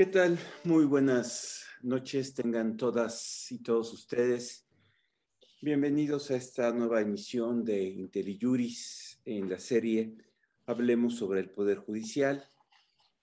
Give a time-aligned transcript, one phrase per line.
[0.00, 0.38] ¿Qué tal?
[0.64, 4.66] Muy buenas noches tengan todas y todos ustedes.
[5.60, 10.16] Bienvenidos a esta nueva emisión de IntelliJuris en la serie
[10.64, 12.50] Hablemos sobre el Poder Judicial.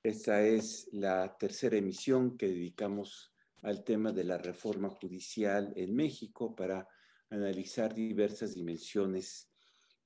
[0.04, 3.34] Esta es la tercera emisión que dedicamos
[3.64, 6.88] al tema de la reforma judicial en México para
[7.32, 9.50] analizar diversas dimensiones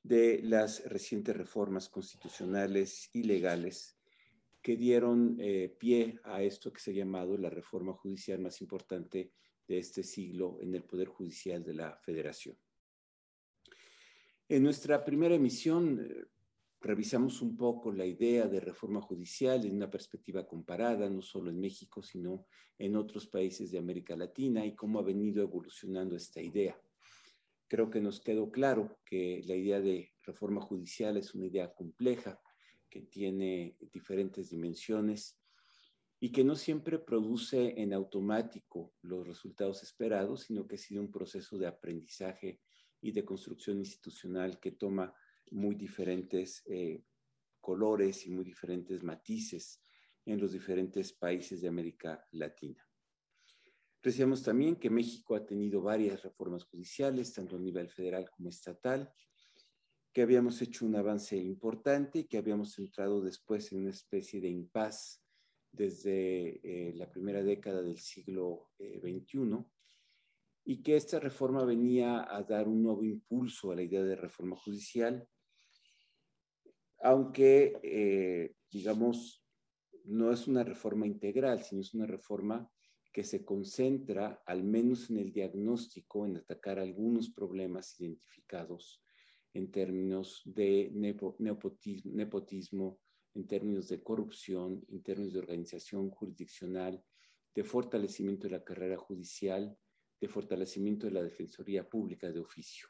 [0.03, 3.97] de las recientes reformas constitucionales y legales
[4.61, 9.31] que dieron eh, pie a esto que se ha llamado la reforma judicial más importante
[9.67, 12.57] de este siglo en el Poder Judicial de la Federación.
[14.47, 16.25] En nuestra primera emisión eh,
[16.81, 21.59] revisamos un poco la idea de reforma judicial en una perspectiva comparada, no solo en
[21.59, 22.47] México, sino
[22.77, 26.79] en otros países de América Latina y cómo ha venido evolucionando esta idea.
[27.67, 32.41] Creo que nos quedó claro que la idea de reforma judicial es una idea compleja,
[32.91, 35.39] que tiene diferentes dimensiones
[36.19, 41.09] y que no siempre produce en automático los resultados esperados, sino que ha sido un
[41.09, 42.61] proceso de aprendizaje
[43.01, 45.11] y de construcción institucional que toma
[45.49, 47.03] muy diferentes eh,
[47.59, 49.81] colores y muy diferentes matices
[50.25, 52.87] en los diferentes países de América Latina.
[54.03, 59.11] Decíamos también que México ha tenido varias reformas judiciales, tanto a nivel federal como estatal,
[60.13, 64.49] que habíamos hecho un avance importante y que habíamos entrado después en una especie de
[64.49, 65.23] impas
[65.71, 69.65] desde eh, la primera década del siglo XXI eh,
[70.65, 74.55] y que esta reforma venía a dar un nuevo impulso a la idea de reforma
[74.57, 75.27] judicial,
[76.99, 79.43] aunque, eh, digamos,
[80.03, 82.69] no es una reforma integral, sino es una reforma
[83.13, 89.01] que se concentra, al menos en el diagnóstico, en atacar algunos problemas identificados
[89.53, 90.89] en términos de
[91.39, 92.99] nepotismo,
[93.33, 97.03] en términos de corrupción, en términos de organización jurisdiccional,
[97.53, 99.77] de fortalecimiento de la carrera judicial,
[100.19, 102.87] de fortalecimiento de la Defensoría Pública de oficio.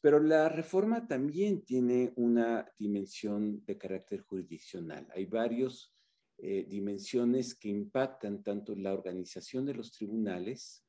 [0.00, 5.08] Pero la reforma también tiene una dimensión de carácter jurisdiccional.
[5.14, 5.94] Hay varias
[6.38, 10.84] eh, dimensiones que impactan tanto la organización de los tribunales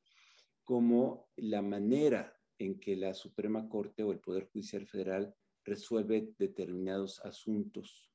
[0.62, 7.20] como la manera en que la Suprema Corte o el Poder Judicial Federal resuelve determinados
[7.24, 8.10] asuntos.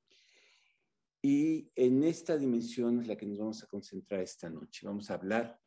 [1.22, 4.86] Y en esta dimensión es la que nos vamos a concentrar esta noche.
[4.86, 5.60] Vamos a hablar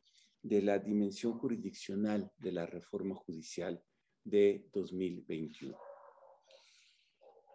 [0.42, 3.82] de la dimensión jurisdiccional de la reforma judicial
[4.22, 5.76] de 2021.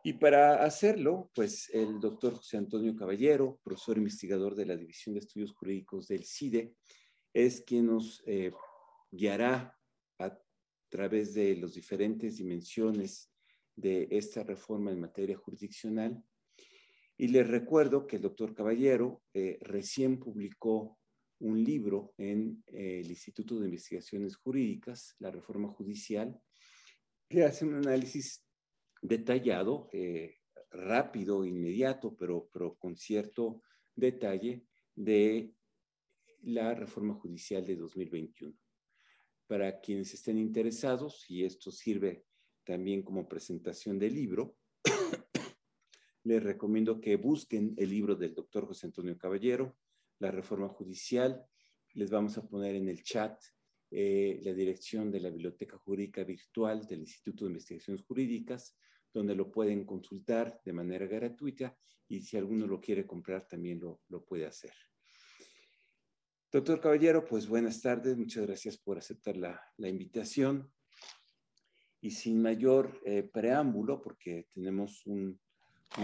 [0.04, 5.20] Y para hacerlo, pues el doctor José Antonio Caballero, profesor investigador de la División de
[5.20, 6.76] Estudios Jurídicos del CIDE,
[7.32, 8.52] es quien nos eh,
[9.12, 9.78] guiará
[10.92, 13.32] través de las diferentes dimensiones
[13.76, 16.22] de esta reforma en materia jurisdiccional.
[17.18, 21.00] Y les recuerdo que el doctor Caballero eh, recién publicó
[21.40, 26.40] un libro en eh, el Instituto de Investigaciones Jurídicas, la Reforma Judicial,
[27.30, 28.46] que hace un análisis
[29.02, 30.40] detallado, eh,
[30.72, 33.62] rápido, inmediato, pero, pero con cierto
[33.96, 35.50] detalle de
[36.42, 38.61] la reforma judicial de 2021
[39.52, 42.24] para quienes estén interesados, y esto sirve
[42.64, 44.56] también como presentación del libro,
[46.24, 49.76] les recomiendo que busquen el libro del doctor José Antonio Caballero,
[50.20, 51.46] La Reforma Judicial.
[51.96, 53.44] Les vamos a poner en el chat
[53.90, 58.78] eh, la dirección de la Biblioteca Jurídica Virtual del Instituto de Investigaciones Jurídicas,
[59.14, 64.00] donde lo pueden consultar de manera gratuita y si alguno lo quiere comprar también lo,
[64.08, 64.72] lo puede hacer.
[66.52, 70.70] Doctor Caballero, pues buenas tardes, muchas gracias por aceptar la, invitación.
[72.02, 75.40] Y sin mayor eh, preámbulo, porque tenemos un,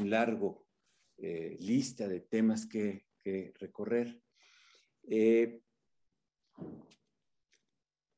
[0.05, 0.65] largo
[1.17, 3.05] eh, lista de temas que,
[3.59, 4.21] recorrer,
[5.09, 5.59] eh,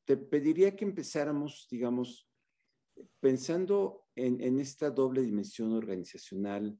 [0.04, 2.30] te pediría que empezáramos, digamos,
[3.18, 6.78] pensando en, en esta doble dimensión organizacional,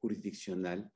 [0.00, 0.92] jurisdiccional,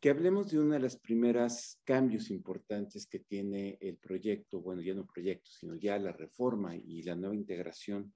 [0.00, 4.94] que hablemos de una de las primeras cambios importantes que tiene el proyecto, bueno, ya
[4.94, 8.14] no proyecto, sino ya la reforma y la nueva integración,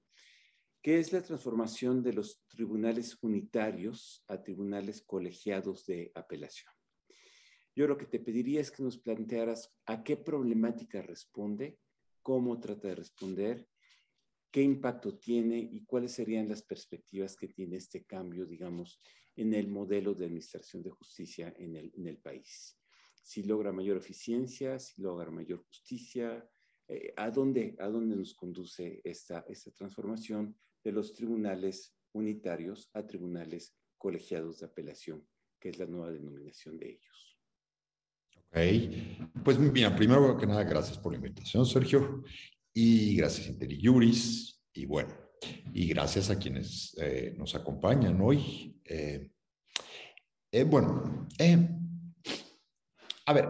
[0.81, 6.71] que es la transformación de los tribunales unitarios a tribunales colegiados de apelación.
[7.75, 11.79] Yo lo que te pediría es que nos plantearas a qué problemática responde,
[12.21, 13.67] cómo trata de responder,
[14.51, 18.99] qué impacto tiene y cuáles serían las perspectivas que tiene este cambio, digamos,
[19.35, 22.77] en el modelo de administración de justicia en el, en el país.
[23.21, 26.47] Si logra mayor eficiencia, si logra mayor justicia,
[26.87, 33.05] eh, ¿a, dónde, ¿a dónde nos conduce esta, esta transformación de los tribunales unitarios a
[33.05, 35.27] tribunales colegiados de apelación,
[35.59, 37.39] que es la nueva denominación de ellos?
[38.35, 42.23] Ok, pues mira, primero que nada, gracias por la invitación, Sergio,
[42.73, 45.13] y gracias IntelliJuris, y bueno,
[45.73, 48.79] y gracias a quienes eh, nos acompañan hoy.
[48.85, 49.29] Eh,
[50.51, 51.27] eh, bueno,
[53.25, 53.49] a ver,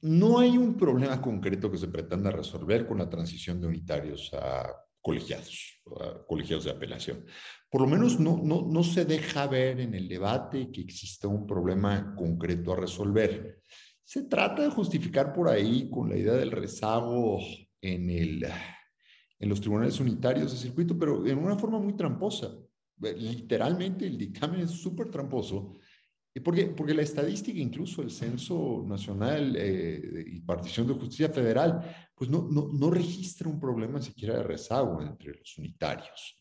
[0.00, 4.74] no hay un problema concreto que se pretenda resolver con la transición de unitarios a
[5.00, 7.24] colegiados, a colegiados de apelación.
[7.70, 11.46] Por lo menos no, no, no se deja ver en el debate que exista un
[11.46, 13.62] problema concreto a resolver.
[14.04, 17.38] Se trata de justificar por ahí con la idea del rezago
[17.80, 18.46] en, el,
[19.38, 22.56] en los tribunales unitarios de circuito, pero en una forma muy tramposa.
[23.00, 25.78] Literalmente el dictamen es súper tramposo
[26.40, 32.30] porque, porque la estadística, incluso el Censo Nacional eh, y Partición de Justicia Federal, pues
[32.30, 36.40] no, no, no registra un problema siquiera de rezago entre los unitarios.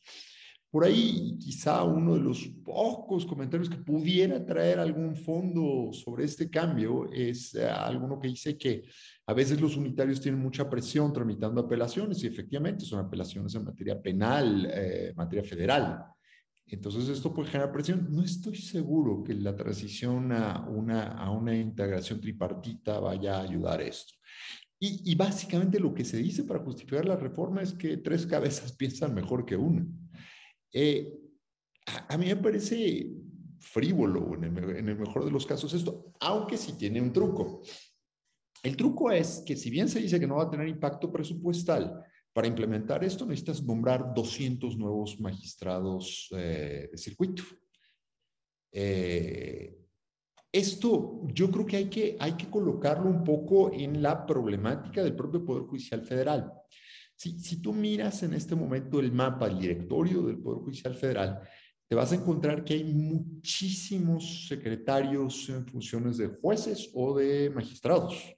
[0.70, 6.50] Por ahí, quizá uno de los pocos comentarios que pudiera traer algún fondo sobre este
[6.50, 8.84] cambio es eh, alguno que dice que
[9.26, 14.02] a veces los unitarios tienen mucha presión tramitando apelaciones y efectivamente son apelaciones en materia
[14.02, 16.04] penal, eh, materia federal.
[16.66, 18.08] Entonces esto puede generar presión.
[18.10, 23.80] No estoy seguro que la transición a una, a una integración tripartita vaya a ayudar
[23.80, 24.14] a esto.
[24.80, 28.72] Y, y, básicamente lo que se dice para justificar la reforma es que tres cabezas
[28.78, 29.88] piensan mejor que una.
[30.74, 31.14] Eh,
[31.86, 33.10] a, a, mí me parece
[33.60, 37.62] frívolo en el, en el mejor de los casos esto, aunque sí tiene un truco.
[38.64, 42.04] El truco es que si bien se dice que no va a tener impacto presupuestal,
[42.38, 47.42] para implementar esto necesitas nombrar 200 nuevos magistrados eh, de circuito.
[48.72, 49.76] Eh,
[50.52, 55.16] esto yo creo que hay, que hay que colocarlo un poco en la problemática del
[55.16, 56.54] propio Poder Judicial Federal.
[57.18, 61.42] Si, tú miras en este momento el mapa, el directorio del Poder Judicial Federal,
[61.88, 68.36] te vas a encontrar que hay muchísimos secretarios en funciones de jueces o de magistrados.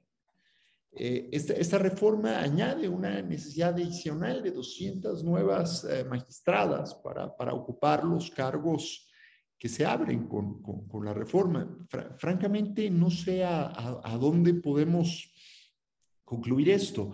[0.93, 8.31] Eh, esta, reforma añade una necesidad adicional de 200 nuevas eh, magistradas para, ocupar los
[8.31, 9.09] cargos
[9.57, 11.67] que se abren con, la reforma.
[12.17, 15.33] francamente, no sé a, dónde podemos
[16.23, 17.11] concluir esto.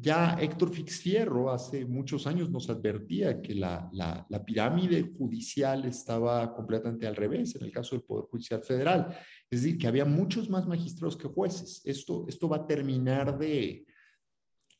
[0.00, 7.04] Ya Héctor Fixfierro hace muchos años nos advertía que la, la, pirámide judicial estaba completamente
[7.08, 9.08] al revés en el caso del Poder Judicial Federal.
[9.50, 11.82] Es decir, que había muchos más magistrados que jueces.
[11.84, 13.86] Esto, esto va a terminar de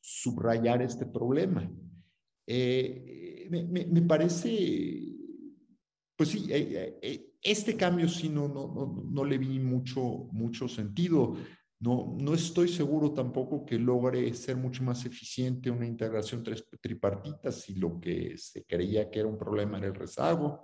[0.00, 1.68] subrayar este problema.
[2.46, 5.16] Eh, me, me, parece,
[6.14, 10.68] pues sí, eh, eh, este cambio sí no, no, no, no le vi mucho, mucho
[10.68, 11.34] sentido.
[11.80, 16.42] No, no estoy seguro tampoco que logre ser mucho más eficiente una integración
[16.80, 20.62] tripartita si lo que se creía que era un problema era el rezago.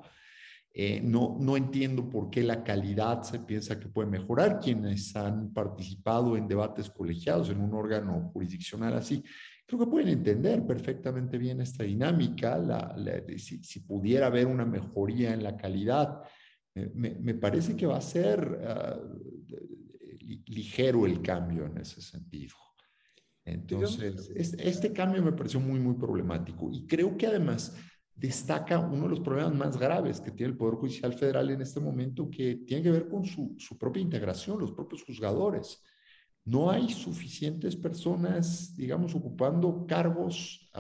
[0.76, 4.58] Eh, no, no entiendo por qué la calidad se piensa que puede mejorar.
[4.58, 9.22] Quienes han participado en debates colegiados en un órgano jurisdiccional así,
[9.64, 12.61] creo que pueden entender perfectamente bien esta dinámica.
[13.37, 16.22] si, si, pudiera haber una mejoría en la calidad,
[16.75, 18.99] me, me parece que va a ser ah,
[20.47, 22.57] ligero el cambio en ese sentido.
[23.45, 27.77] Entonces, este, este, cambio me pareció muy, muy problemático y creo que además
[28.15, 31.81] destaca uno de los problemas más graves que tiene el Poder Judicial Federal en este
[31.81, 35.83] momento, que tiene que ver con su, su propia integración, los propios juzgadores.
[36.45, 40.71] No hay suficientes personas, digamos, ocupando cargos,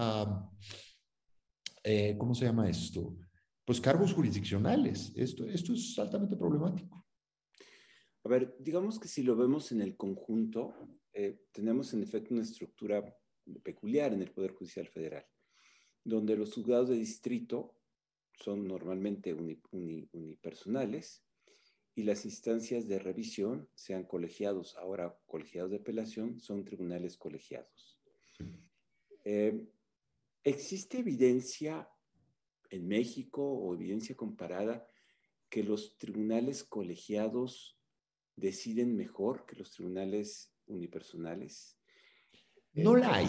[1.82, 3.16] eh, ¿cómo se llama esto?
[3.64, 5.12] Pues cargos jurisdiccionales.
[5.16, 7.03] Esto, esto es altamente problemático.
[8.24, 10.74] A ver, digamos que si lo vemos en el conjunto,
[11.12, 13.14] eh, tenemos en efecto una estructura
[13.62, 15.26] peculiar en el Poder Judicial Federal,
[16.02, 17.76] donde los juzgados de distrito
[18.32, 21.22] son normalmente unipersonales
[21.94, 28.00] y las instancias de revisión, sean colegiados, ahora colegiados de apelación, son tribunales colegiados.
[29.22, 29.66] Eh,
[30.42, 31.90] ¿Existe evidencia
[32.70, 34.88] en México o evidencia comparada
[35.50, 37.78] que los tribunales colegiados
[38.36, 41.78] deciden mejor que los tribunales unipersonales?
[42.72, 43.26] No la hay.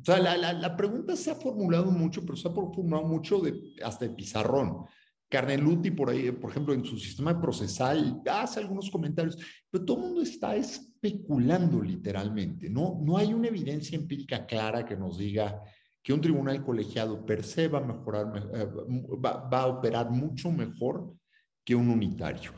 [0.00, 3.74] O sea, la, la, pregunta se ha formulado mucho, pero se ha formulado mucho de,
[3.82, 4.84] hasta de pizarrón.
[5.28, 9.38] Carneluti, por ahí, por ejemplo, en su sistema procesal, hace algunos comentarios,
[9.70, 12.68] pero todo el mundo está especulando literalmente.
[12.68, 15.62] No, no hay una evidencia empírica clara que nos diga
[16.02, 18.66] que un tribunal colegiado per se va a mejorar, eh,
[19.24, 21.14] va, va a operar mucho mejor
[21.64, 22.52] que un unitario.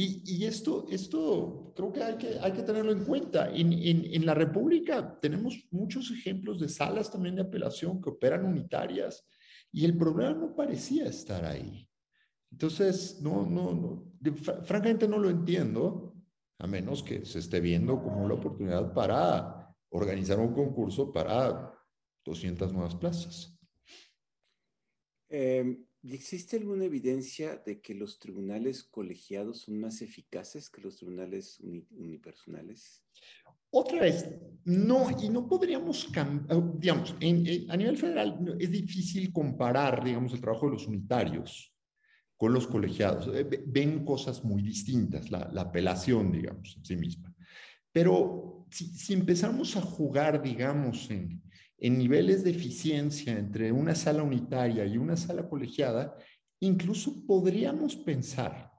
[0.00, 3.50] Y, esto, esto creo que hay, que hay que tenerlo en cuenta.
[3.52, 9.26] En, en, la República tenemos muchos ejemplos de salas también de apelación que operan unitarias
[9.72, 11.90] y el problema no parecía estar ahí.
[12.52, 13.72] Entonces, no, no,
[14.20, 16.14] no francamente no lo entiendo.
[16.60, 21.74] a menos que se esté viendo como la oportunidad para organizar un concurso para
[22.24, 23.58] 200 nuevas plazas.
[25.28, 25.76] Eh,
[26.12, 33.02] ¿Existe alguna evidencia de que los tribunales colegiados son más eficaces que los tribunales unipersonales?
[33.70, 34.26] Otra vez,
[34.64, 40.66] no, y no podríamos cambiar, digamos, a nivel federal es difícil comparar, digamos, el trabajo
[40.66, 41.74] de los unitarios
[42.36, 43.28] con los colegiados.
[43.34, 47.34] Eh, ven cosas muy distintas, la, apelación, digamos, en sí misma.
[47.92, 51.42] Pero si, si empezamos a jugar, digamos, en,
[51.78, 56.16] en niveles de eficiencia entre una sala unitaria y una sala colegiada,
[56.60, 58.72] incluso podríamos pensar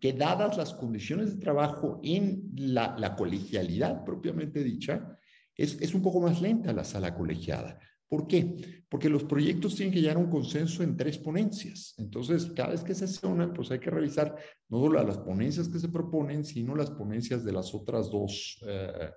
[0.00, 5.18] que dadas las condiciones de trabajo en la, colegialidad propiamente dicha,
[5.54, 7.78] es, es, un poco más lenta la sala colegiada.
[8.08, 8.84] ¿Por qué?
[8.88, 11.94] Porque los proyectos tienen que llegar a un consenso en tres ponencias.
[11.98, 14.36] Entonces, cada vez que se hace una, pues hay que revisar
[14.68, 19.10] no solo las ponencias que se proponen, sino las ponencias de las otras dos eh,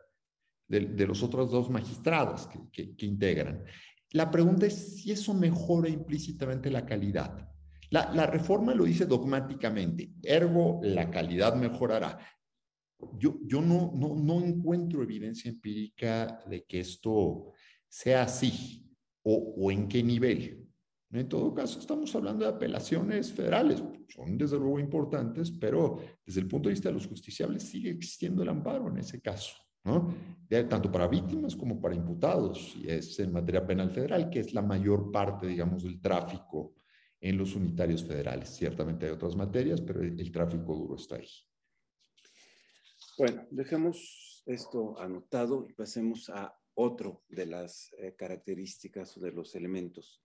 [0.70, 3.66] de, los otros dos magistrados que, integran.
[4.12, 7.48] La pregunta es si eso mejora implícitamente la calidad.
[7.90, 12.20] La, reforma lo dice dogmáticamente, ergo la calidad mejorará.
[13.18, 17.54] Yo, yo no, no, no encuentro evidencia empírica de que esto
[17.88, 18.86] sea así
[19.24, 20.68] o, o en qué nivel.
[21.12, 23.82] En todo caso, estamos hablando de apelaciones federales.
[24.10, 28.44] Son desde luego importantes, pero desde el punto de vista de los justiciables sigue existiendo
[28.44, 29.56] el amparo en ese caso.
[29.84, 30.14] ¿No?
[30.68, 34.64] tanto para víctimas como para imputados, y es en materia penal federal, que es la
[34.64, 36.74] mayor parte, digamos, del tráfico
[37.22, 38.50] en los unitarios federales.
[38.50, 41.28] Ciertamente hay otras materias, pero el, tráfico duro está ahí.
[43.18, 49.54] Bueno, dejemos esto anotado y pasemos a otro de las eh, características o de los
[49.56, 50.24] elementos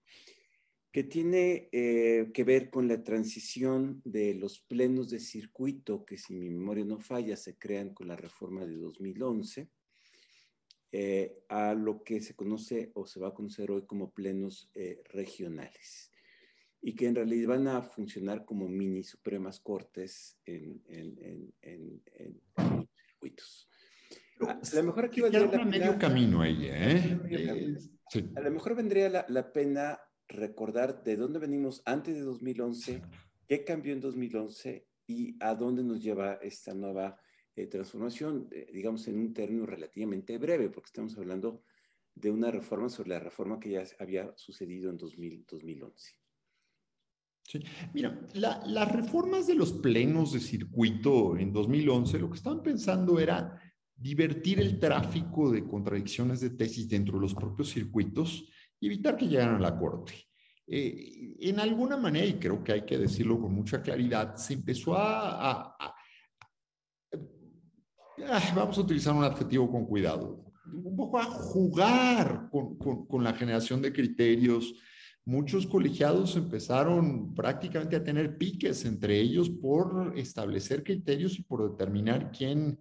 [0.95, 6.35] que tiene eh, que ver con la transición de los plenos de circuito, que si
[6.37, 9.69] mi memoria no falla, se crean con la reforma de 2011,
[10.93, 15.03] eh, a lo que se conoce o se va a conocer hoy como plenos eh,
[15.07, 16.13] regionales,
[16.81, 20.81] y que en realidad van a funcionar como mini supremas cortes en,
[22.77, 23.69] los circuitos.
[24.39, 25.99] A, lo mejor aquí valdría la pena...
[25.99, 27.19] camino ahí, ¿eh?
[28.37, 33.03] A lo mejor vendría la, la pena recordar de dónde venimos antes de 2011,
[33.47, 37.21] qué cambió en 2011 y a dónde nos lleva esta nueva
[37.57, 41.63] eh, transformación, eh, digamos en un término relativamente breve, porque estamos hablando
[42.15, 46.13] de una reforma sobre la reforma que ya había sucedido en 2011.
[47.47, 47.61] Sí.
[47.93, 53.61] Mira, las reformas de los plenos de circuito en 2011, lo que estaban pensando era
[53.95, 58.49] divertir el tráfico de contradicciones de tesis dentro de los propios circuitos
[58.87, 60.15] evitar que llegaran a la corte.
[60.67, 64.95] Eh, en alguna manera, y creo que hay que decirlo con mucha claridad, se empezó
[64.97, 65.77] a,
[68.55, 73.83] vamos a utilizar un adjetivo con cuidado, un poco a jugar con, con, la generación
[73.83, 74.75] de criterios.
[75.27, 82.31] Muchos colegiados empezaron prácticamente a tener piques entre ellos por establecer criterios y por determinar
[82.31, 82.79] quién,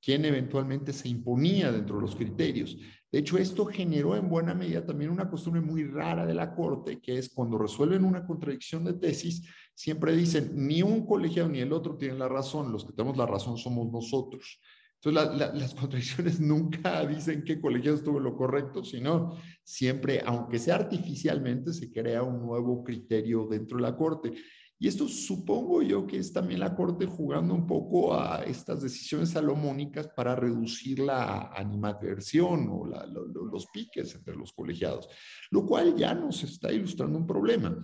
[0.00, 2.78] quién eventualmente se imponía dentro de los criterios.
[3.10, 7.00] De hecho, esto generó en buena medida también una costumbre muy rara de la Corte,
[7.00, 11.72] que es cuando resuelven una contradicción de tesis, siempre dicen, ni un colegiado ni el
[11.72, 14.60] otro tienen la razón, los que tenemos la razón somos nosotros.
[15.02, 21.72] Entonces, las contradicciones nunca dicen que colegiado estuvo lo correcto, sino siempre, aunque sea artificialmente,
[21.72, 24.34] se crea un nuevo criterio dentro de la Corte.
[24.80, 29.30] Y esto supongo yo que es también la Corte jugando un poco a estas decisiones
[29.30, 35.08] salomónicas para reducir la animadversión o los piques entre los colegiados,
[35.50, 37.76] lo cual ya nos está ilustrando un problema.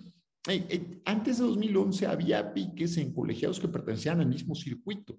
[0.47, 5.19] Eh, eh, antes de 2011 había piques en colegiados que pertenecían al mismo circuito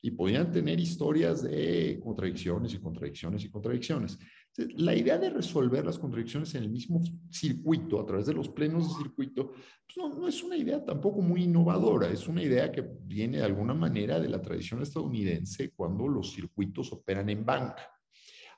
[0.00, 4.18] y podían tener historias de contradicciones y contradicciones y contradicciones.
[4.56, 8.86] La idea de resolver las contradicciones en el mismo circuito, a través de los plenos
[8.86, 13.38] de circuito, pues no, es una idea tampoco muy innovadora, es una idea que viene
[13.38, 17.90] de alguna manera de la tradición estadounidense cuando los circuitos operan en banca.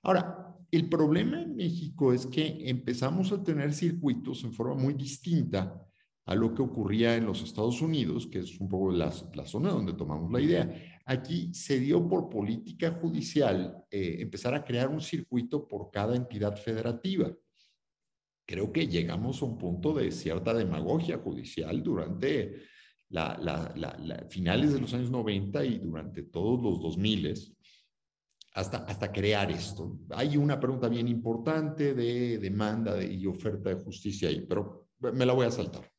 [0.03, 5.81] Ahora, el problema en México es que empezamos a tener circuitos en forma muy distinta
[6.27, 9.71] a lo que ocurría en los Estados Unidos, que es un poco la, la zona
[9.71, 10.94] donde tomamos la idea.
[11.07, 16.57] Aquí se dio por política judicial eh, empezar a crear un circuito por cada entidad
[16.57, 17.31] federativa.
[18.47, 22.63] Creo que llegamos a un punto de cierta demagogia judicial durante
[23.11, 27.55] la, finales de los años 90 y durante todos los 2000
[28.55, 29.99] hasta, hasta crear esto.
[30.11, 35.33] Hay una pregunta bien importante de demanda y oferta de justicia ahí, pero me la
[35.33, 35.94] voy a saltar.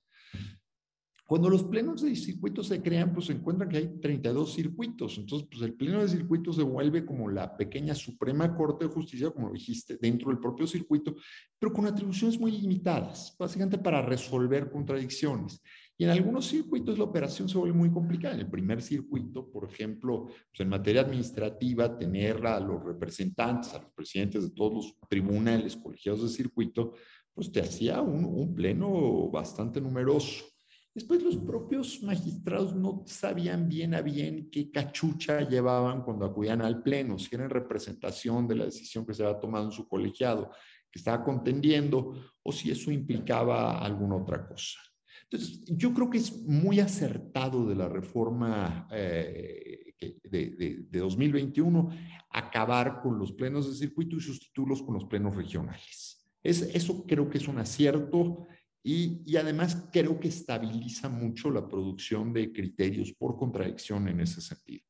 [1.28, 5.18] Cuando los plenos de circuitos se crean, pues se encuentran que hay 32 circuitos.
[5.18, 9.32] Entonces, pues el pleno de circuitos se vuelve como la pequeña Suprema Corte de Justicia,
[9.32, 11.16] como dijiste, dentro del propio circuito,
[11.58, 15.60] pero con atribuciones muy limitadas, básicamente para resolver contradicciones.
[15.98, 18.36] Y en algunos circuitos la operación se vuelve muy complicada.
[18.36, 23.82] En el primer circuito, por ejemplo, pues en materia administrativa, tener a los representantes, a
[23.82, 26.94] los presidentes de todos los tribunales colegiados de circuito,
[27.34, 30.55] pues te hacía un, un pleno bastante numeroso.
[30.96, 36.82] Después los propios magistrados no sabían bien a bien qué cachucha llevaban cuando acudían al
[36.82, 40.52] pleno, si eran representación de la decisión que se había tomado en su colegiado,
[40.90, 44.80] que estaba contendiendo, o si eso implicaba alguna otra cosa.
[45.24, 51.90] Entonces, yo creo que es muy acertado de la reforma eh, de, de 2021
[52.30, 56.26] acabar con los plenos de circuito y sustituirlos con los plenos regionales.
[56.42, 58.48] Es, eso creo que es un acierto
[58.88, 64.86] y, además creo que estabiliza mucho la producción de criterios por contradicción en ese sentido.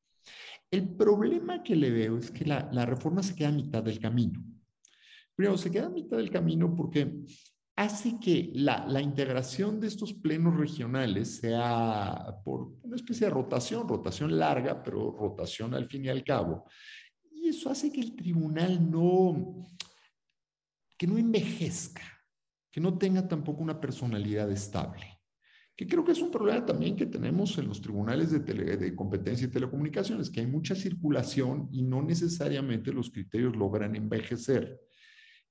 [0.70, 3.98] El problema que le veo es que la, la reforma se queda a mitad del
[3.98, 4.44] camino.
[5.34, 7.10] Primero, se queda a mitad del camino porque
[7.74, 13.88] hace que la, la, integración de estos plenos regionales sea por una especie de rotación,
[13.88, 16.66] rotación larga, pero rotación al fin y al cabo.
[17.32, 19.66] Y eso hace que el tribunal no,
[20.98, 22.15] que no envejezca
[22.76, 25.06] que no tenga tampoco una personalidad estable,
[25.74, 28.40] que creo que es un problema también que tenemos en los tribunales de,
[28.76, 34.78] de competencia y telecomunicaciones, que hay mucha circulación y no necesariamente los criterios logran envejecer.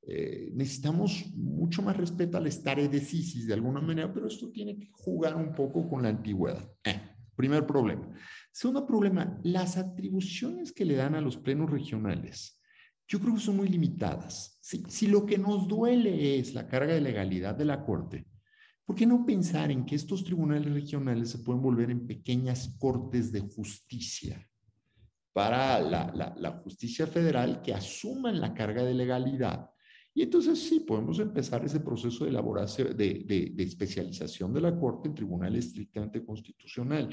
[0.04, 4.90] Eh, necesitamos mucho más respeto al stare decisis de alguna manera, pero esto tiene que
[4.92, 6.72] jugar un poco con la antigüedad.
[6.84, 7.02] Eh,
[7.36, 8.08] primer problema.
[8.52, 12.62] Segundo problema, las atribuciones que le dan a los plenos regionales
[13.08, 14.58] yo creo que son muy limitadas.
[14.62, 18.28] Si, si, lo que nos duele es la carga de legalidad de la Corte,
[18.86, 23.32] ¿por qué no pensar en que estos tribunales regionales se pueden volver en pequeñas cortes
[23.32, 24.48] de justicia
[25.34, 29.70] para la, la, la justicia federal que asuman la carga de legalidad?
[30.18, 34.80] Y entonces sí, podemos empezar ese proceso de elaboración, de, de, de, especialización de la
[34.80, 37.10] Corte en tribunales estrictamente constitucional.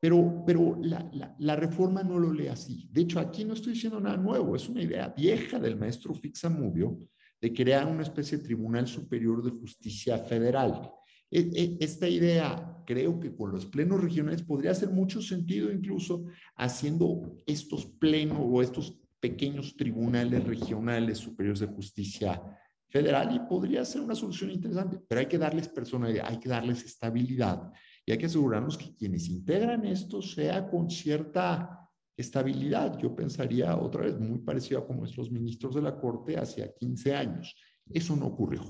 [0.00, 2.88] Pero, pero la, la, la, reforma no lo lee así.
[2.90, 6.98] De hecho, aquí no estoy diciendo nada nuevo, es una idea vieja del maestro Fixamubio
[7.40, 10.90] de crear una especie de Tribunal Superior de Justicia Federal.
[11.30, 16.24] E, e, esta idea creo que con los plenos regionales podría hacer mucho sentido incluso
[16.56, 22.42] haciendo estos plenos o estos pequeños tribunales regionales superiores de justicia
[22.88, 26.84] federal y podría ser una solución interesante, pero hay que darles personalidad, hay que darles
[26.84, 27.70] estabilidad
[28.06, 32.98] y hay que asegurarnos que quienes integran esto sea con cierta estabilidad.
[32.98, 37.14] Yo pensaría otra vez muy parecido a como los ministros de la Corte hacia 15
[37.14, 37.56] años.
[37.88, 38.62] Eso no ocurrió.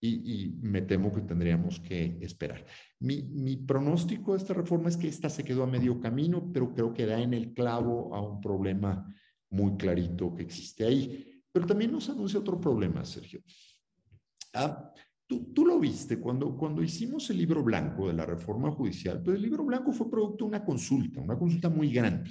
[0.00, 2.64] Y, y me temo que tendríamos que esperar.
[2.98, 6.74] Mi, mi, pronóstico de esta reforma es que esta se quedó a medio camino, pero
[6.74, 9.14] creo que da en el clavo a un problema
[9.50, 11.40] muy clarito que existe ahí.
[11.52, 13.42] Pero también nos anuncia otro problema, Sergio.
[14.54, 14.92] Ah,
[15.54, 19.42] Tú, lo viste cuando, cuando hicimos el libro blanco de la reforma judicial, pero el
[19.42, 22.30] libro blanco fue producto de una consulta, una consulta muy grande.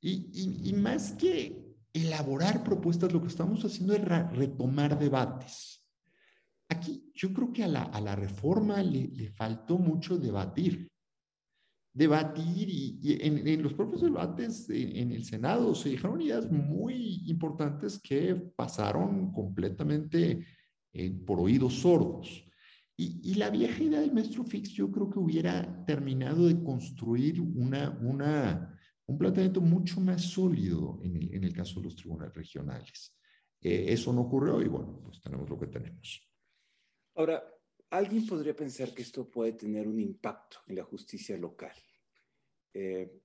[0.00, 5.82] Y, más que elaborar propuestas, lo que estamos haciendo es retomar debates.
[6.68, 10.88] Aquí yo creo que a la, reforma le, le, faltó mucho debatir.
[11.92, 17.22] Debatir y, en, en, los propios debates en, en el Senado se dijeron ideas muy
[17.26, 20.44] importantes que pasaron completamente
[20.94, 22.40] eh, por oídos sordos.
[22.96, 27.90] Y, la vieja idea del maestro Fix yo creo que hubiera terminado de construir una,
[28.00, 33.16] una, un planteamiento mucho más sólido en el, en el caso de los tribunales regionales.
[33.60, 36.22] Eh, eso no ocurrió y bueno, pues tenemos lo que tenemos.
[37.16, 37.42] Ahora,
[37.90, 41.74] alguien podría pensar que esto puede tener un impacto en la justicia local.
[42.72, 43.20] Eh,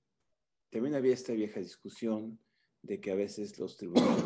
[0.68, 2.40] también había esta vieja discusión
[2.82, 4.24] de que a veces los tribunales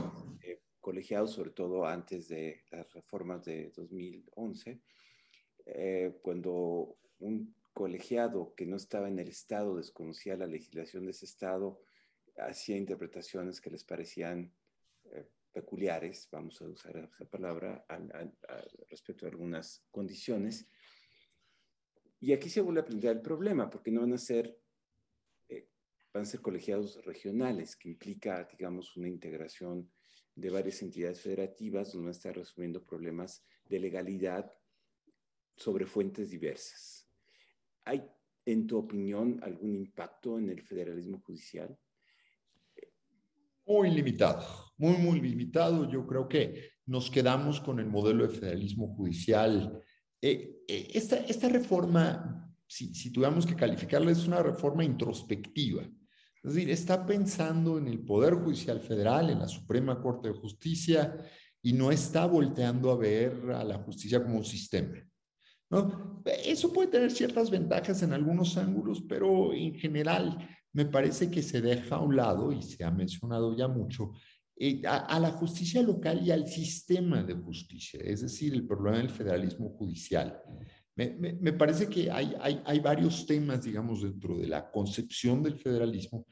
[0.94, 4.80] colegiados, sobre todo antes de las reformas de 2011,
[5.66, 11.24] eh, cuando un colegiado que no estaba en el Estado desconocía la legislación de ese
[11.24, 11.80] Estado,
[12.36, 14.54] hacía interpretaciones que les parecían
[15.06, 17.84] eh, peculiares, vamos a usar esa palabra,
[18.88, 20.68] respecto a algunas condiciones.
[22.20, 24.56] Y aquí se vuelve a plantear el problema, porque no van a ser
[25.48, 25.66] eh,
[26.12, 29.90] van a ser colegiados regionales, que implica, digamos, una integración
[30.34, 34.50] de varias entidades federativas donde está resolviendo problemas de legalidad
[35.56, 37.08] sobre fuentes diversas.
[37.84, 38.02] ¿Hay,
[38.44, 41.78] en tu opinión, algún impacto en el federalismo judicial?
[43.66, 44.44] Muy limitado,
[44.76, 45.90] muy, muy limitado.
[45.90, 49.82] Yo creo que nos quedamos con el modelo de federalismo judicial
[50.26, 55.82] Eh, eh, esta, esta reforma, si, si tuviéramos que calificarla, es una reforma introspectiva.
[56.44, 61.16] Es decir, está pensando en el Poder Judicial Federal, en la Suprema Corte de Justicia,
[61.62, 65.02] y no está volteando a ver a la justicia como un sistema.
[65.70, 66.22] ¿no?
[66.44, 71.62] Eso puede tener ciertas ventajas en algunos ángulos, pero en general me parece que se
[71.62, 74.12] deja a un lado, y se ha mencionado ya mucho,
[74.56, 79.08] eh, a, la justicia local y al sistema de justicia, es decir, el problema del
[79.08, 80.38] federalismo judicial.
[80.94, 86.24] Me, parece que hay, hay, hay, varios temas, digamos, dentro de la concepción del federalismo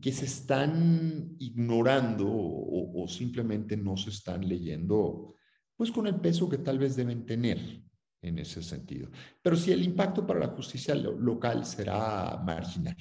[0.00, 5.34] que se están ignorando o, simplemente no se están leyendo,
[5.76, 7.82] pues con el peso que tal vez deben tener
[8.20, 9.10] en ese sentido.
[9.42, 12.96] Pero sí, el impacto para la justicia local será marginal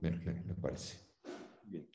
[0.00, 0.98] me, parece.
[1.64, 1.88] Bien.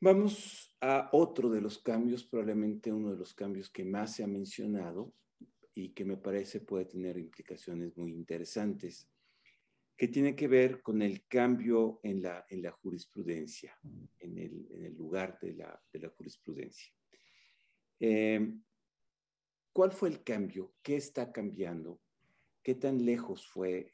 [0.00, 4.26] Vamos a otro de los cambios, probablemente uno de los cambios que más se ha
[4.26, 5.12] mencionado
[5.74, 9.10] y que me parece puede tener implicaciones muy interesantes,
[9.96, 13.78] que tiene que ver con el cambio en la, en la jurisprudencia,
[14.18, 16.92] en el, en el lugar de la, de la jurisprudencia.
[18.00, 18.54] Eh,
[19.72, 20.74] ¿Cuál fue el cambio?
[20.82, 22.00] ¿Qué está cambiando?
[22.62, 23.92] ¿Qué tan lejos fue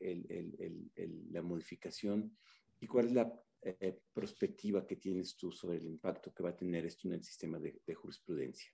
[1.31, 2.37] la modificación
[2.79, 6.57] y cuál es la eh, perspectiva que tienes tú sobre el impacto que va a
[6.57, 8.71] tener esto en el sistema de, jurisprudencia?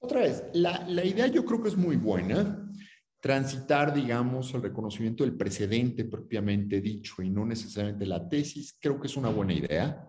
[0.00, 2.70] Otra vez, la, la, idea yo creo que es muy buena.
[3.20, 9.08] Transitar, digamos, el reconocimiento del precedente propiamente dicho y no necesariamente la tesis, creo que
[9.08, 10.08] es una buena idea.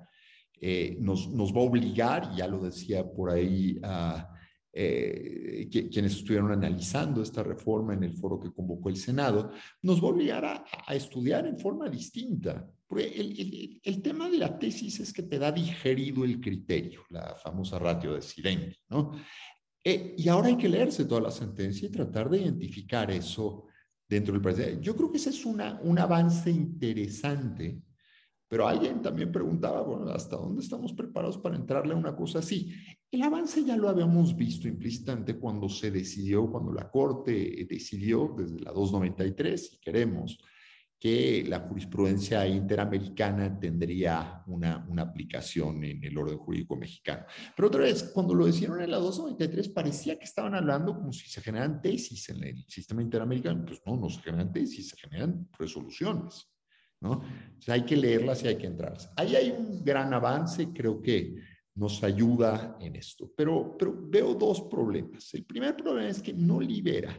[0.62, 3.80] Eh, nos, va a obligar, ya lo decía por ahí
[4.72, 10.08] eh, quienes estuvieron analizando esta reforma en el foro que convocó el Senado, nos va
[10.08, 12.69] a obligar a, estudiar en forma distinta.
[12.95, 17.80] El, el, tema de la tesis es que te da digerido el criterio, la famosa
[17.80, 19.12] ratio de ¿no?
[19.89, 23.65] Eh, y ahora hay que leerse toda la sentencia y tratar de identificar eso
[24.08, 24.82] dentro del presidente.
[24.82, 27.82] Yo creo que ese es una, un avance interesante
[28.49, 32.73] pero alguien también preguntaba, bueno, ¿hasta dónde estamos preparados para entrarle a una cosa así?
[33.12, 38.60] El avance ya lo habíamos visto implícitamente cuando se decidió, cuando la Corte decidió desde
[38.60, 40.39] la 293, si queremos,
[41.00, 47.26] que la jurisprudencia interamericana tendría una, una, aplicación en el orden jurídico mexicano.
[47.56, 51.30] Pero otra vez, cuando lo decidieron en la 293, parecía que estaban hablando como si
[51.30, 53.64] se generan tesis en el sistema interamericano.
[53.66, 56.50] Pues no, no se generan tesis, se generan resoluciones.
[57.02, 57.22] ¿no?
[57.68, 59.08] hay que leerlas y hay que entrarse.
[59.16, 61.36] Ahí hay un gran avance, creo que
[61.76, 65.34] nos ayuda en esto, pero, pero veo dos problemas.
[65.34, 67.18] El primer problema es que no libera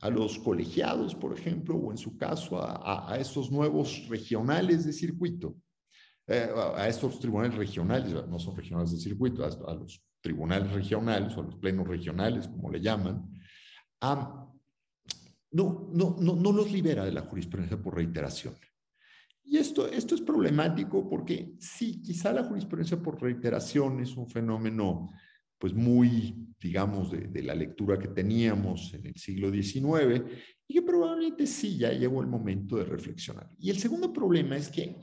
[0.00, 4.92] a los colegiados, por ejemplo, o en su caso a, a, estos nuevos regionales de
[4.92, 5.56] circuito,
[6.26, 11.40] eh, a estos tribunales regionales, no son regionales de circuito, a, los tribunales regionales o
[11.40, 13.30] a los plenos regionales, como le llaman,
[15.52, 18.54] no, no, no, no los libera de la jurisprudencia por reiteración.
[19.44, 25.08] Y esto, esto es problemático porque sí, quizá la jurisprudencia por reiteración es un fenómeno
[25.58, 30.22] pues muy, digamos, de, la lectura que teníamos en el siglo XIX
[30.68, 33.48] y que probablemente sí ya llegó el momento de reflexionar.
[33.58, 34.96] Y el segundo problema es que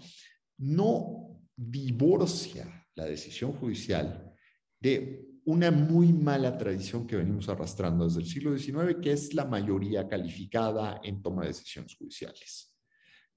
[0.57, 4.31] no divorcia la decisión judicial
[4.79, 9.45] de una muy mala tradición que venimos arrastrando desde el siglo XIX, que es la
[9.45, 12.72] mayoría calificada en toma de decisiones judiciales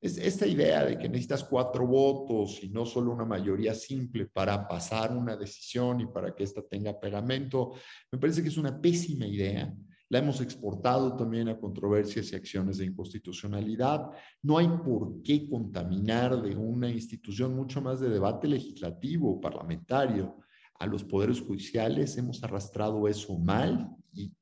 [0.01, 5.17] esta idea de que necesitas cuatro votos y no solo una mayoría simple para pasar
[5.17, 7.73] una decisión y para que ésta tenga pegamento,
[8.13, 9.73] me parece que es una pésima idea.
[10.09, 14.11] La hemos exportado también a controversias y acciones de inconstitucionalidad.
[14.43, 20.37] No hay por qué contaminar de una institución mucho más de debate legislativo, parlamentario,
[20.79, 22.17] a los poderes judiciales.
[22.19, 24.33] Hemos arrastrado eso mal y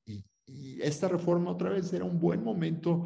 [0.82, 3.04] esta reforma otra vez era un buen momento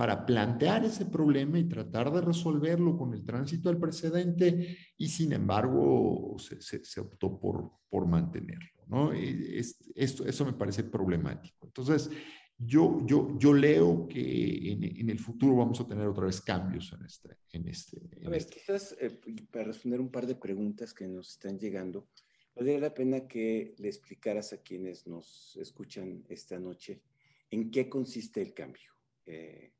[0.00, 5.30] para plantear ese problema y tratar de resolverlo con el tránsito al precedente y sin
[5.34, 8.82] embargo se, se, optó por, por mantenerlo.
[8.86, 9.12] ¿no?
[9.12, 11.66] esto, eso me parece problemático.
[11.66, 12.10] Entonces,
[12.56, 16.94] yo, yo, yo leo que en, en, el futuro vamos a tener otra vez cambios
[16.94, 17.36] en este.
[17.52, 18.54] En este a ver, este.
[18.54, 19.10] quizás eh,
[19.50, 22.08] para responder un par de preguntas que nos están llegando,
[22.56, 27.02] valdría la pena que le explicaras a quienes nos escuchan esta noche
[27.50, 28.94] en qué consiste el cambio.
[29.26, 29.74] Eh,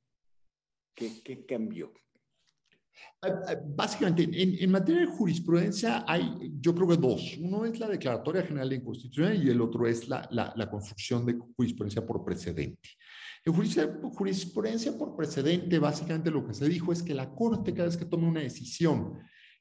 [1.24, 1.92] ¿Qué, cambió?
[3.22, 7.38] Ah, ah, básicamente, en, materia de jurisprudencia hay, yo creo que dos.
[7.38, 11.38] Uno es la Declaratoria General de Inconstitucionalidad y el otro es la, la, construcción de
[11.56, 12.90] jurisprudencia por precedente.
[13.44, 17.96] En jurisprudencia por precedente, básicamente lo que se dijo es que la Corte, cada vez
[17.96, 19.18] que tome una decisión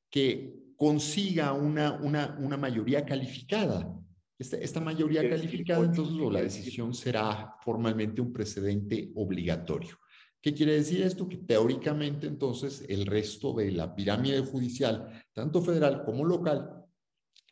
[0.09, 3.89] que consiga una, una, una mayoría calificada,
[4.37, 9.97] esta, mayoría calificada, entonces, la decisión será formalmente un precedente obligatorio.
[10.41, 11.27] ¿Qué quiere decir esto?
[11.27, 16.85] Que teóricamente entonces el resto de la pirámide judicial, tanto federal como local,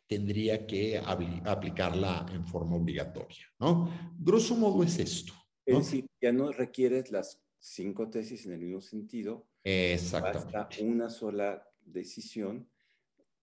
[0.06, 3.90] tendría que aplicarla en forma obligatoria, ¿no?
[4.18, 5.34] Grosso modo es esto.
[5.66, 9.46] Es decir, ya no requieres las cinco tesis en el mismo sentido.
[9.62, 10.56] Exactamente.
[10.56, 12.70] Basta una sola decisión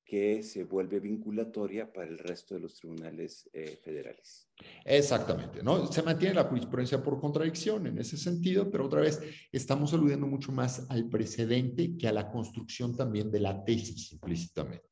[0.05, 4.47] que se vuelve vinculatoria para el resto de los tribunales eh, federales.
[4.85, 5.91] Exactamente, ¿no?
[5.91, 9.19] Se mantiene la jurisprudencia por contradicción en ese sentido, pero otra vez
[9.51, 14.91] estamos aludiendo mucho más al precedente que a la construcción también de la tesis implícitamente.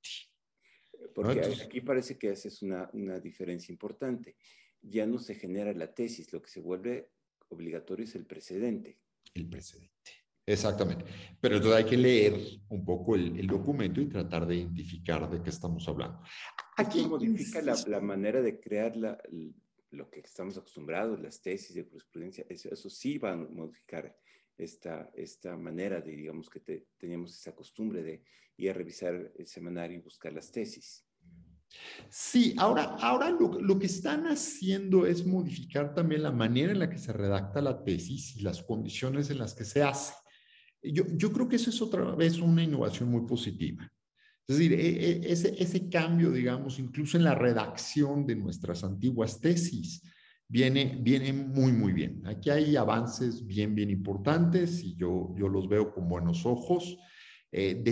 [1.14, 4.36] Porque aquí parece que esa es una, una diferencia importante.
[4.82, 7.12] Ya no se genera la tesis, lo que se vuelve
[7.50, 8.98] obligatorio es el precedente.
[9.36, 10.23] El precedente.
[10.46, 11.06] Exactamente.
[11.40, 12.34] Pero entonces hay que leer
[12.70, 16.22] un poco el, documento y tratar de identificar de qué estamos hablando.
[16.76, 18.94] Aquí modifica la, manera de crear
[19.92, 22.46] lo que estamos acostumbrados, las tesis de jurisprudencia.
[22.50, 24.16] Eso, sí va a modificar
[24.58, 26.60] esta, esta manera de, digamos, que
[26.98, 28.24] teníamos esa costumbre de
[28.58, 31.06] ir a revisar el semanario y buscar las tesis.
[32.10, 36.90] Sí, ahora, ahora lo, lo, que están haciendo es modificar también la manera en la
[36.90, 40.14] que se redacta la tesis y las condiciones en las que se hace.
[40.84, 43.90] Yo, yo creo que eso es otra vez una innovación muy positiva.
[44.48, 49.40] Es decir, e, e, ese, ese cambio, digamos, incluso en la redacción de nuestras antiguas
[49.40, 50.02] tesis,
[50.48, 52.22] viene, viene muy, muy bien.
[52.28, 56.98] Aquí hay avances bien, bien importantes y yo, yo los veo con buenos ojos.
[57.52, 57.84] Eh,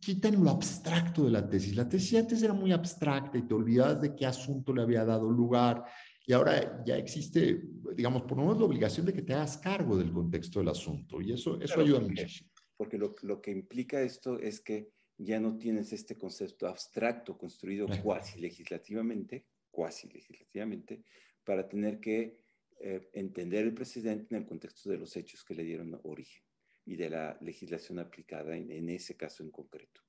[0.00, 1.76] quitan lo abstracto de la tesis.
[1.76, 5.30] La tesis antes era muy abstracta y te olvidabas de qué asunto le había dado
[5.30, 5.84] lugar
[6.26, 7.62] y ahora ya existe,
[7.96, 11.20] digamos, por lo menos la obligación de que te hagas cargo del contexto del asunto.
[11.20, 12.50] Y eso, eso ayuda porque, muchísimo.
[12.76, 17.86] Porque lo, lo, que implica esto es que ya no tienes este concepto abstracto construido
[18.02, 21.02] cuasi legislativamente, cuasi legislativamente,
[21.44, 22.40] para tener que
[22.80, 26.42] eh, entender el precedente en el contexto de los hechos que le dieron origen
[26.84, 30.02] y de la legislación aplicada en, en ese caso en concreto.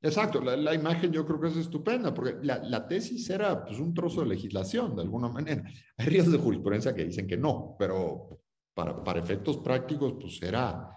[0.00, 4.20] Exacto, la, imagen yo creo que es estupenda, porque la, tesis era pues, un trozo
[4.20, 5.64] de legislación, de alguna manera.
[5.96, 8.40] Hay ríos de jurisprudencia que dicen que no, pero
[8.74, 10.88] para, efectos prácticos, pues era,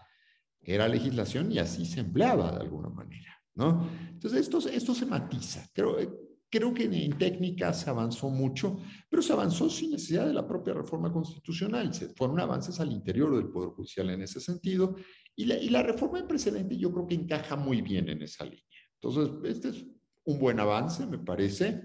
[0.61, 3.89] era legislación y así se empleaba de alguna manera, ¿no?
[4.11, 5.67] Entonces, esto, esto se matiza.
[5.73, 5.97] Creo,
[6.47, 8.77] creo que en técnica se avanzó mucho,
[9.09, 11.91] pero se avanzó sin necesidad de la propia reforma constitucional.
[11.91, 14.95] Se, fueron avances al interior del Poder Judicial en ese sentido,
[15.35, 18.43] y la, y la reforma de precedente yo creo que encaja muy bien en esa
[18.45, 18.80] línea.
[19.01, 19.85] Entonces, este es
[20.25, 21.81] un buen avance, me parece,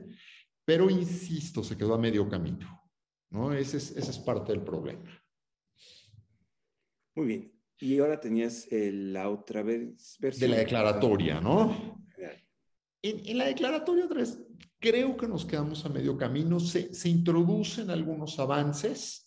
[0.65, 2.77] pero insisto, se quedó a medio camino.
[3.31, 3.53] ¿no?
[3.53, 5.11] Ese es, ese es parte del problema.
[7.15, 7.53] Muy bien.
[7.79, 10.51] Y ahora tenías eh, la otra vez, versión.
[10.51, 12.05] De la declaratoria, ¿no?
[13.03, 14.39] En, en, la declaratoria otra vez,
[14.81, 16.59] creo que nos quedamos a medio camino.
[16.59, 19.26] Se, se introducen algunos avances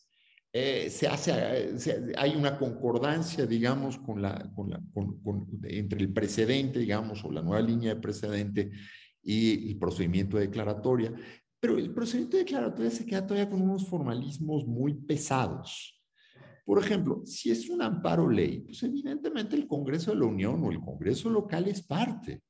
[0.51, 6.11] eh, se hace, eh, hay una concordancia, digamos, con la, con la, con, entre el
[6.11, 8.71] precedente, digamos, o la nueva línea de precedente
[9.21, 11.13] y el procedimiento de declaratoria,
[11.59, 16.01] pero el procedimiento de declaratoria se queda todavía con unos formalismos muy pesados.
[16.65, 20.71] Por ejemplo, si es un amparo ley, pues evidentemente el Congreso de la Unión o
[20.71, 22.41] el Congreso local es parte.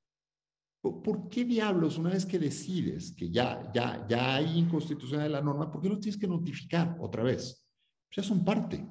[0.81, 5.41] ¿Por qué diablos, una vez que decides que ya, ya, ya hay inconstitucionalidad de la
[5.41, 7.68] norma, por qué lo tienes que notificar otra vez?
[8.11, 8.85] Ya son parte,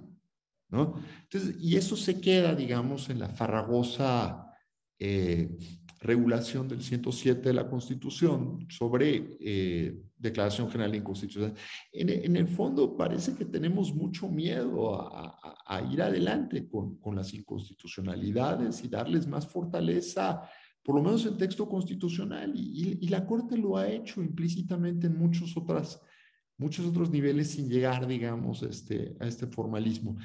[0.68, 0.94] ¿no?
[1.22, 4.54] Entonces, y eso se queda, digamos, en la farragosa
[4.98, 5.56] eh,
[6.00, 11.60] regulación del 107 de la Constitución sobre eh, Declaración General de Inconstitucionalidad.
[11.92, 18.84] En, el fondo parece que tenemos mucho miedo a, ir adelante con, con, las inconstitucionalidades
[18.84, 20.42] y darles más fortaleza,
[20.82, 25.18] por lo menos en texto constitucional, y, y la Corte lo ha hecho implícitamente en
[25.18, 26.00] muchas otras
[26.58, 30.16] muchos otros niveles sin llegar, digamos, este, a este formalismo.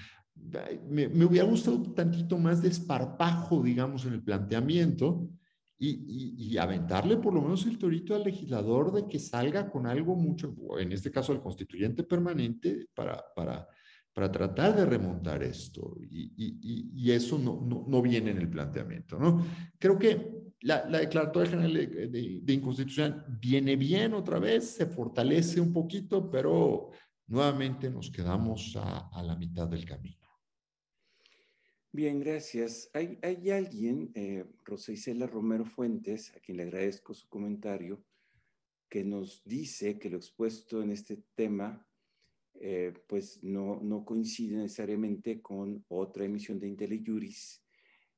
[0.90, 5.30] Me, hubiera gustado un tantito más de esparpajo, digamos, en el planteamiento
[5.78, 10.16] y, y, aventarle por lo menos el torito al legislador de que salga con algo
[10.16, 13.68] mucho, en este caso al constituyente permanente, para, para,
[14.14, 15.98] para tratar de remontar esto.
[16.10, 19.46] Y, eso no, no, no, viene en el planteamiento, ¿no?
[19.78, 25.74] Creo que la, declaratoria general de, de, inconstitucional viene bien otra vez, se fortalece un
[25.74, 26.92] poquito, pero
[27.28, 30.18] nuevamente nos quedamos a, la mitad del camino.
[31.92, 32.90] Bien, gracias.
[32.94, 38.04] Hay, hay alguien, eh, Rosa Isela Romero Fuentes, a quien le agradezco su comentario,
[38.90, 41.88] que nos dice que lo expuesto en este tema
[42.60, 47.64] eh, pues no, no coincide necesariamente con otra emisión de IntelliJuris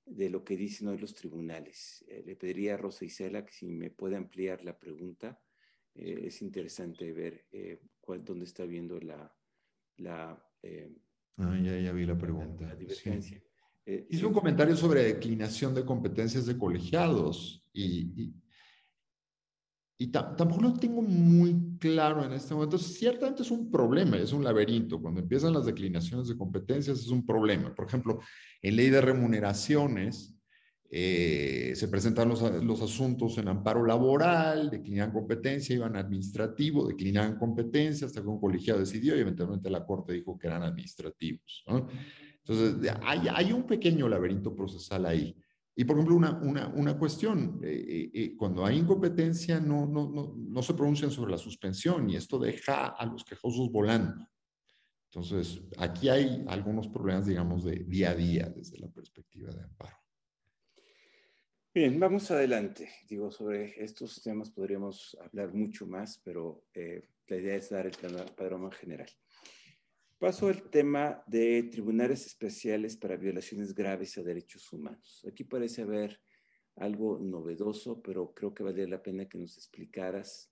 [0.06, 2.06] de lo que dicen hoy los tribunales.
[2.08, 5.40] Eh, le pediría a Rosa Isela que si me puede ampliar la pregunta
[5.98, 7.46] es interesante ver
[8.26, 9.34] dónde está viendo la...
[9.96, 10.32] la
[11.38, 12.68] ah, ya, ya vi la pregunta.
[12.68, 13.42] La, divergencia.
[14.10, 18.34] Hizo un comentario sobre declinación de competencias de colegiados y y
[20.12, 22.78] tampoco lo tengo muy claro en este momento.
[22.78, 25.02] Ciertamente es un problema, es un laberinto.
[25.02, 27.74] Cuando empiezan las declinaciones de competencias es un problema.
[27.74, 28.20] Por ejemplo,
[28.62, 30.36] en ley de remuneraciones
[30.92, 38.06] eh, se presentan los, los, asuntos en amparo laboral, declinan competencia, iban administrativo, declinaban competencia
[38.06, 41.66] hasta que un colegiado decidió y eventualmente la corte dijo que eran administrativos.
[41.68, 45.36] Entonces, hay, hay un pequeño laberinto procesal ahí.
[45.78, 50.10] Y por ejemplo, una, una, una cuestión, eh, eh, eh, cuando hay incompetencia no, no,
[50.10, 54.26] no, no, se pronuncian sobre la suspensión y esto deja a los quejosos volando.
[55.12, 59.98] Entonces, aquí hay algunos problemas, digamos, de día a día desde la perspectiva de amparo.
[61.74, 62.90] Bien, vamos adelante.
[63.10, 67.96] Digo, sobre estos temas podríamos hablar mucho más, pero la idea es dar el
[68.36, 69.10] panorama general.
[70.26, 75.24] Paso al tema de tribunales especiales para violaciones graves a derechos humanos.
[75.30, 76.20] Aquí parece haber
[76.78, 80.52] algo novedoso, pero creo que valdría la pena que nos explicaras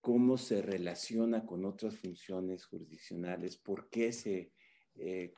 [0.00, 4.54] cómo se relaciona con otras funciones jurisdiccionales, por qué se
[4.94, 5.34] eh,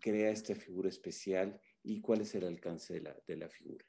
[0.00, 3.86] crea esta figura especial y cuál es el alcance de la, de la figura.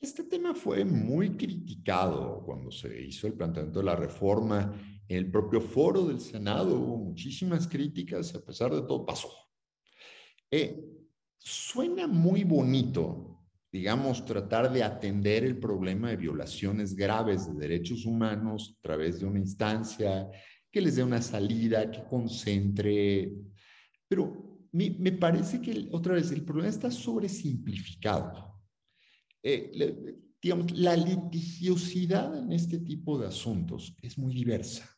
[0.00, 5.30] Este tema fue muy criticado cuando se hizo el planteamiento de la reforma en el
[5.30, 9.30] propio foro del Senado hubo muchísimas críticas a pesar de todo pasó.
[10.50, 10.84] Eh,
[11.38, 13.40] suena muy bonito,
[13.70, 19.26] digamos, tratar de atender el problema de violaciones graves de derechos humanos a través de
[19.26, 20.28] una instancia
[20.70, 23.32] que les dé una salida, que concentre,
[24.08, 28.60] pero me, me parece que otra vez el problema está sobresimplificado.
[29.42, 34.95] Eh, digamos, la litigiosidad en este tipo de asuntos es muy diversa.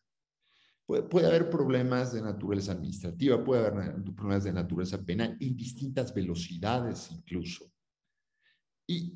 [0.88, 7.10] Puede, haber problemas de naturaleza administrativa, puede haber problemas de naturaleza penal en distintas velocidades
[7.12, 7.70] incluso.
[8.86, 9.12] Y,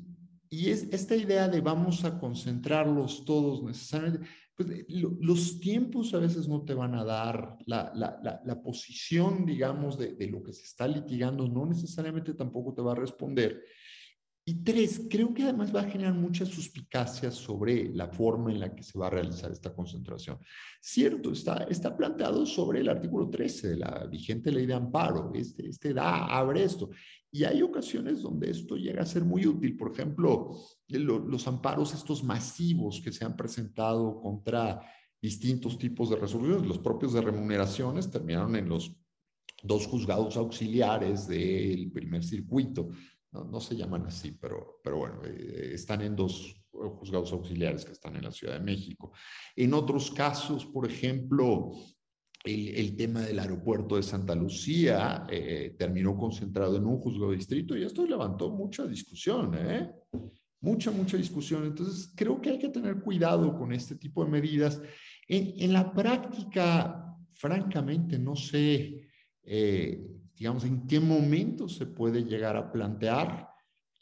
[0.51, 6.19] y es esta idea de vamos a concentrarlos todos necesariamente, pues eh, los tiempos a
[6.19, 10.53] veces no te van a dar la, la, la, posición, digamos, de, de, lo que
[10.53, 13.63] se está litigando, no necesariamente tampoco te va a responder.
[14.45, 18.75] Y tres, creo que además va a generar muchas suspicacias sobre la forma en la
[18.75, 20.37] que se va a realizar esta concentración.
[20.81, 25.31] Cierto, está, está planteado sobre el artículo 13 de la vigente ley de amparo.
[25.33, 26.89] Este, este da, abre esto.
[27.31, 29.77] Y hay ocasiones donde esto llega a ser muy útil.
[29.77, 30.57] Por ejemplo,
[30.89, 34.81] los amparos estos masivos que se han presentado contra
[35.21, 38.93] distintos tipos de resoluciones, los propios de remuneraciones, terminaron en los
[39.63, 42.89] dos juzgados auxiliares del primer circuito
[43.33, 48.15] no, se llaman así, pero, pero bueno, eh, están en dos juzgados auxiliares que están
[48.15, 49.11] en la Ciudad de México.
[49.55, 51.71] En otros casos, por ejemplo,
[52.43, 57.77] el, tema del aeropuerto de Santa Lucía eh, terminó concentrado en un juzgado de distrito
[57.77, 59.91] y esto levantó mucha discusión, ¿eh?
[60.59, 61.65] Mucha, mucha discusión.
[61.65, 64.81] Entonces, creo que hay que tener cuidado con este tipo de medidas.
[65.27, 69.09] En, la práctica, francamente, no sé
[69.43, 70.01] eh,
[70.35, 73.49] digamos, en qué momento se puede llegar a plantear.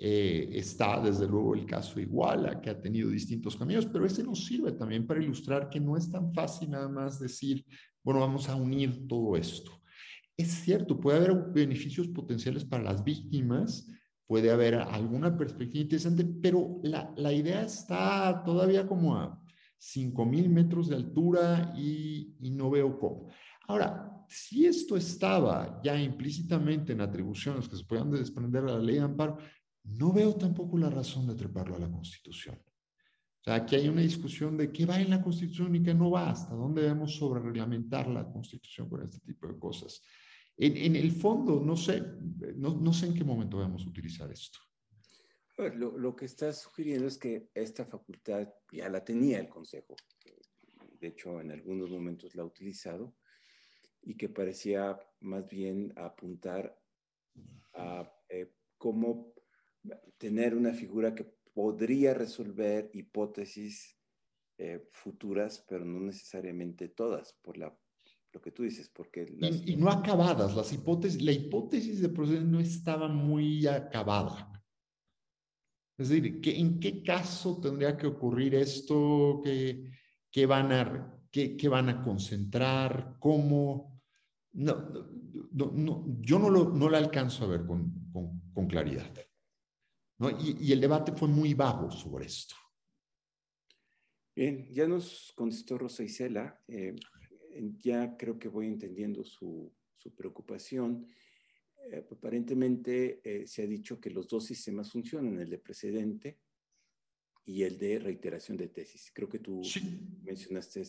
[0.04, 4.46] Eh, está desde luego el caso Iguala, que ha tenido distintos caminos, pero ese nos
[4.46, 7.64] sirve también para ilustrar que no es tan fácil nada más decir,
[8.04, 9.72] bueno, vamos a unir todo esto.
[10.36, 13.88] Es cierto, puede haber beneficios potenciales para las víctimas,
[14.26, 19.41] puede haber alguna perspectiva interesante, pero la, la idea está todavía como a
[19.82, 23.30] 5.000 metros de altura y, y no veo cómo.
[23.68, 28.96] Ahora, si esto estaba ya implícitamente en atribuciones que se puedan desprender a la ley
[28.96, 29.38] de amparo,
[29.84, 32.56] no veo tampoco la razón de treparlo a la Constitución.
[33.42, 36.12] O sea, aquí hay una discusión de qué va en la Constitución y qué no
[36.12, 40.02] va, hasta dónde debemos sobre reglamentar la Constitución con este tipo de cosas.
[40.58, 42.04] En, el fondo, no sé,
[42.56, 44.60] no, sé en qué momento a utilizar esto.
[45.70, 49.96] Lo, lo que está sugiriendo es que esta facultad ya la tenía el Consejo.
[51.00, 53.16] De hecho, en algunos momentos la ha utilizado
[54.02, 56.78] y que parecía más bien apuntar
[57.74, 59.34] a eh, cómo
[60.18, 63.98] tener una figura que podría resolver hipótesis
[64.58, 67.76] eh, futuras, pero no necesariamente todas, por la,
[68.32, 69.26] lo que tú dices, porque...
[69.66, 74.51] Y, no acabadas, las hipótesis, la hipótesis de proceso no estaba muy acabada.
[76.02, 79.40] Es decir, ¿en qué caso tendría que ocurrir esto?
[79.44, 83.18] ¿Qué, van, a, concentrar?
[83.20, 84.02] ¿Cómo?
[84.54, 85.12] no,
[86.20, 89.14] yo no lo, no lo alcanzo a ver con, claridad.
[90.18, 90.32] ¿no?
[90.32, 92.56] Y, y, el debate fue muy vago sobre esto.
[94.36, 96.60] Bien, ya nos contestó Rosa Isela.
[96.68, 96.96] Eh,
[97.80, 101.06] ya creo que voy entendiendo su, su preocupación.
[101.90, 106.40] Eh, aparentemente eh, se ha dicho que los dos sistemas funcionan, el de precedente
[107.46, 109.12] y el de reiteración de tesis.
[109.14, 109.62] Creo que tú
[110.24, 110.84] mencionaste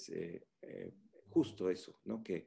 [0.63, 0.93] eh,
[1.31, 2.23] justo eso, ¿no?
[2.23, 2.47] Que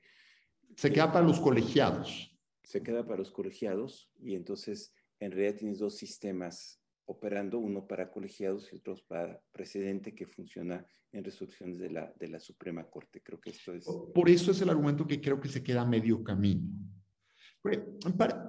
[0.75, 2.31] se queda para los colegiados.
[2.63, 8.11] Se queda para los colegiados y entonces en realidad tienes dos sistemas operando, uno para
[8.11, 13.21] colegiados y otro para precedente que funciona en resoluciones de la, de la Suprema Corte.
[13.21, 13.85] Creo que esto es...
[14.13, 16.67] Por eso es el argumento que creo que se queda a medio camino.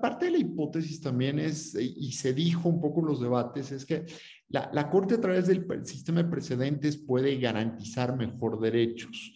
[0.01, 3.87] Parte de la hipótesis también es, y se dijo un poco en los debates, es
[3.87, 4.05] que
[4.49, 9.33] la, la Corte a través del sistema de precedentes puede garantizar mejor derechos.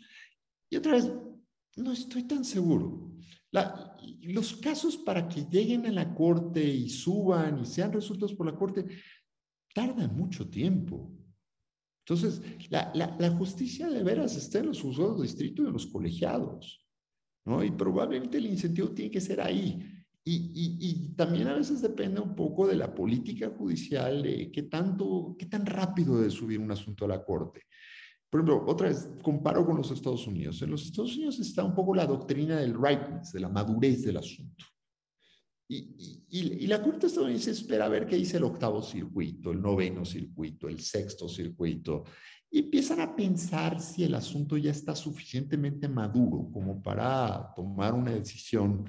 [0.68, 1.10] Y otra vez,
[1.76, 3.10] no estoy tan seguro.
[4.22, 8.56] Los casos para que lleguen a la Corte y suban y sean resueltos por la
[8.56, 8.86] Corte
[9.74, 11.10] tardan mucho tiempo.
[12.04, 15.72] Entonces, la, la, la justicia de veras está en los juzgados de distrito y en
[15.72, 16.86] los colegiados.
[17.44, 17.62] ¿No?
[17.62, 19.96] Y probablemente el incentivo tiene que ser ahí.
[20.22, 25.34] Y, y, también a veces depende un poco de la política judicial, de qué tanto,
[25.38, 27.62] qué tan rápido debe subir un asunto a la corte.
[28.28, 30.62] Por ejemplo, otra vez, comparo con los Estados Unidos.
[30.62, 34.18] En los Estados Unidos está un poco la doctrina del ripeness, de la madurez del
[34.18, 34.66] asunto.
[35.68, 40.04] Y, y, la Corte estadounidense espera a ver qué dice el octavo circuito, el noveno
[40.04, 42.04] circuito, el sexto circuito,
[42.50, 48.10] y empiezan a pensar si el asunto ya está suficientemente maduro como para tomar una
[48.10, 48.84] decisión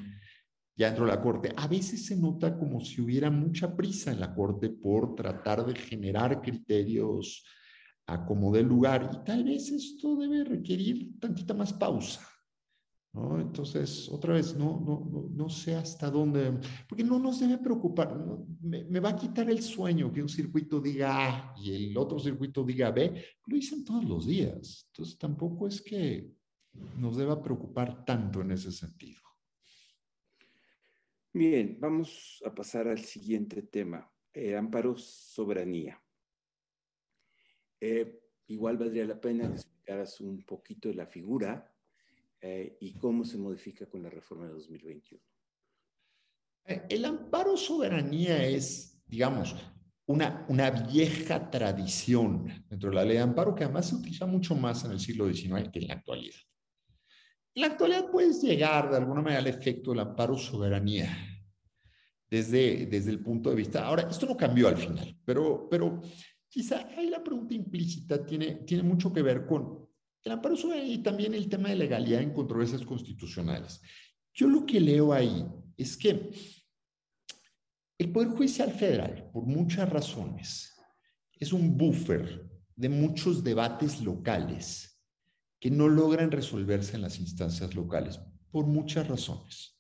[0.75, 1.53] ya dentro de la Corte.
[1.55, 5.75] A veces se nota como si hubiera mucha prisa en la Corte por tratar de
[5.75, 7.45] generar criterios
[8.07, 12.30] a como del lugar y tal vez esto debe requerir tantita más pausa.
[13.13, 13.39] ¿No?
[13.39, 18.17] Entonces, otra vez, no, no, no, sé hasta dónde, porque no nos debe preocupar,
[18.61, 22.63] me, va a quitar el sueño que un circuito diga A y el otro circuito
[22.63, 26.31] diga B, lo dicen todos los días, entonces tampoco es que
[26.97, 29.19] nos deba preocupar tanto en ese sentido.
[31.33, 36.01] Bien, vamos a pasar al siguiente tema, eh, amparo soberanía.
[37.79, 41.73] Eh, igual valdría la pena que explicaras un poquito de la figura
[42.41, 45.23] eh, y cómo se modifica con la reforma de 2021.
[46.65, 49.55] Eh, el amparo soberanía es, digamos,
[50.07, 54.55] una, una vieja tradición dentro de la ley de amparo que además se utiliza mucho
[54.55, 56.39] más en el siglo XIX que en la actualidad.
[57.53, 61.15] En la actualidad puedes llegar de alguna manera al efecto del amparo soberanía
[62.29, 63.85] desde, desde el punto de vista.
[63.85, 66.01] Ahora, esto no cambió al final, pero, pero
[66.47, 69.90] quizá ahí la pregunta implícita tiene, tiene mucho que ver con
[70.23, 73.81] el amparo y también el tema de legalidad en controversias constitucionales.
[74.33, 75.45] Yo lo que leo ahí
[75.77, 76.31] es que
[77.97, 80.73] el Poder Judicial Federal, por muchas razones,
[81.39, 84.99] es un buffer de muchos debates locales
[85.59, 88.19] que no logran resolverse en las instancias locales,
[88.49, 89.79] por muchas razones.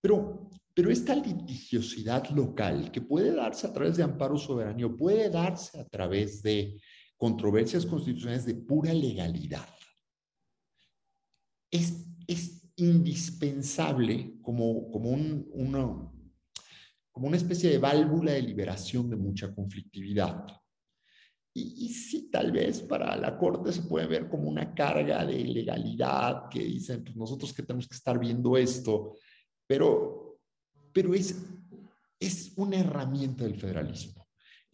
[0.00, 5.78] Pero, pero esta litigiosidad local que puede darse a través de amparo soberano, puede darse
[5.80, 6.80] a través de
[7.16, 9.68] controversias constitucionales de pura legalidad.
[11.70, 16.12] Es, es indispensable como, como, un, una,
[17.12, 20.46] como una especie de válvula de liberación de mucha conflictividad.
[21.56, 25.44] Y, y, sí, tal vez para la Corte se puede ver como una carga de
[25.44, 29.14] legalidad que dicen, pues nosotros que tenemos que estar viendo esto,
[29.64, 30.40] pero,
[30.92, 31.40] pero es,
[32.18, 34.23] es una herramienta del federalismo.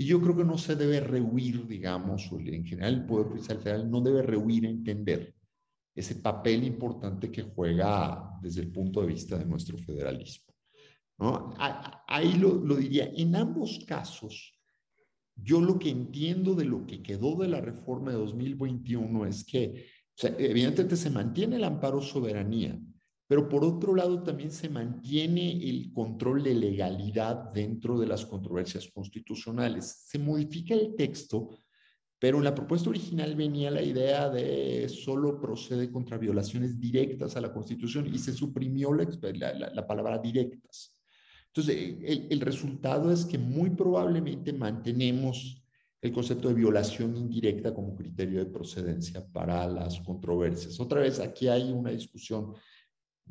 [0.01, 3.59] Y yo creo que no se debe rehuir, digamos, o en general el Poder Judicial
[3.59, 5.35] Federal no debe rehuir a entender
[5.95, 10.55] ese papel importante que juega desde el punto de vista de nuestro federalismo.
[12.09, 14.59] Ahí lo, diría, en ambos casos,
[15.37, 19.85] yo lo que entiendo de lo que quedó de la reforma de 2021 es que,
[20.23, 22.81] o evidentemente se mantiene el amparo soberanía,
[23.31, 28.89] pero por otro lado también se mantiene el control de legalidad dentro de las controversias
[28.93, 29.87] constitucionales.
[30.09, 31.49] Se modifica el texto,
[32.19, 37.41] pero en la propuesta original venía la idea de solo procede contra violaciones directas a
[37.41, 39.05] la Constitución y se suprimió la,
[39.73, 40.99] la, palabra directas.
[41.55, 41.99] Entonces,
[42.31, 45.63] el resultado es que muy probablemente mantenemos
[46.03, 50.81] el concepto de violación indirecta como criterio de procedencia para las controversias.
[50.81, 52.55] Otra vez, aquí hay una discusión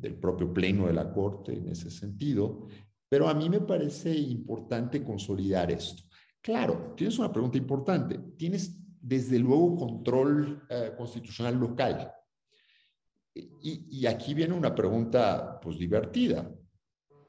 [0.00, 2.68] del propio pleno de la Corte en ese sentido,
[3.08, 6.02] pero a mí me parece importante consolidar esto.
[6.40, 8.18] Claro, tienes una pregunta importante.
[8.36, 12.12] Tienes desde luego control eh, constitucional local.
[13.34, 16.52] Y, y, aquí viene una pregunta pues divertida.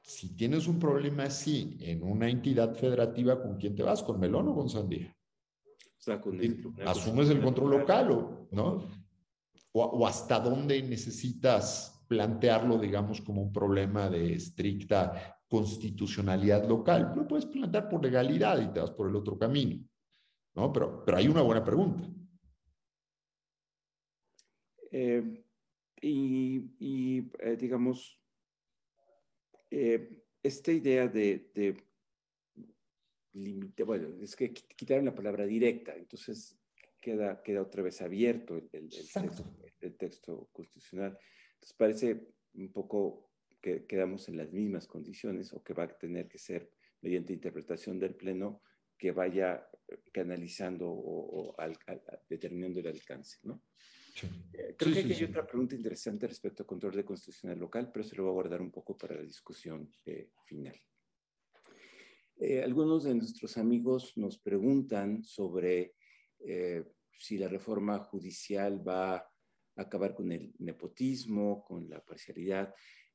[0.02, 4.02] Si tienes un problema así en una entidad federativa, ¿con quién te vas?
[4.02, 5.16] ¿Con Melón o con Sandía?
[6.86, 8.84] asumes el control local, o, ¿no?
[9.74, 17.14] O, hasta dónde necesitas plantearlo, digamos, como un problema de estricta constitucionalidad local.
[17.16, 19.82] Lo puedes plantear por legalidad y te vas por el otro camino,
[20.56, 20.74] ¿no?
[20.74, 22.06] Pero, pero hay una buena pregunta.
[24.92, 25.42] Eh,
[26.02, 28.20] y, eh, digamos,
[29.70, 31.78] eh, esta idea de, de
[33.86, 36.60] bueno, es que quitaron la palabra directa, entonces
[37.00, 38.90] queda, queda otra vez abierto el, el,
[39.80, 41.18] el, texto, constitucional.
[41.62, 43.30] Entonces parece un poco
[43.62, 48.00] que quedamos en las mismas condiciones o que va a tener que ser mediante interpretación
[48.00, 48.64] del Pleno
[48.98, 49.68] que vaya
[50.12, 51.56] canalizando o,
[52.28, 53.64] determinando el alcance, ¿no?
[54.54, 58.16] Eh, creo que hay otra pregunta interesante respecto al control de constitucional local, pero se
[58.16, 60.80] lo voy a guardar un poco para la discusión eh, final.
[62.44, 65.94] Eh, algunos de nuestros amigos nos preguntan sobre
[66.40, 66.84] eh,
[67.20, 69.31] si la reforma judicial va a
[69.76, 72.74] acabar con el nepotismo, con la parcialidad.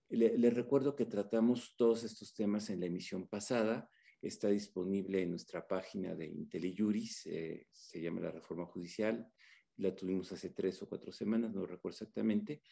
[0.09, 3.91] Les recuerdo que tratamos todos estos temas en la emisión pasada.
[4.23, 9.29] Está disponible en nuestra página de IntelliJuris, eh, se llama la reforma judicial.
[9.79, 12.63] La tuvimos hace tres o cuatro semanas, no recuerdo exactamente.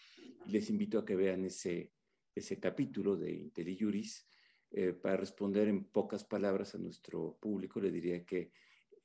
[0.47, 1.93] Les invito a que vean ese,
[2.35, 4.26] ese capítulo de IntelliJuris
[4.70, 8.51] eh, para responder en pocas palabras a nuestro público, le diría que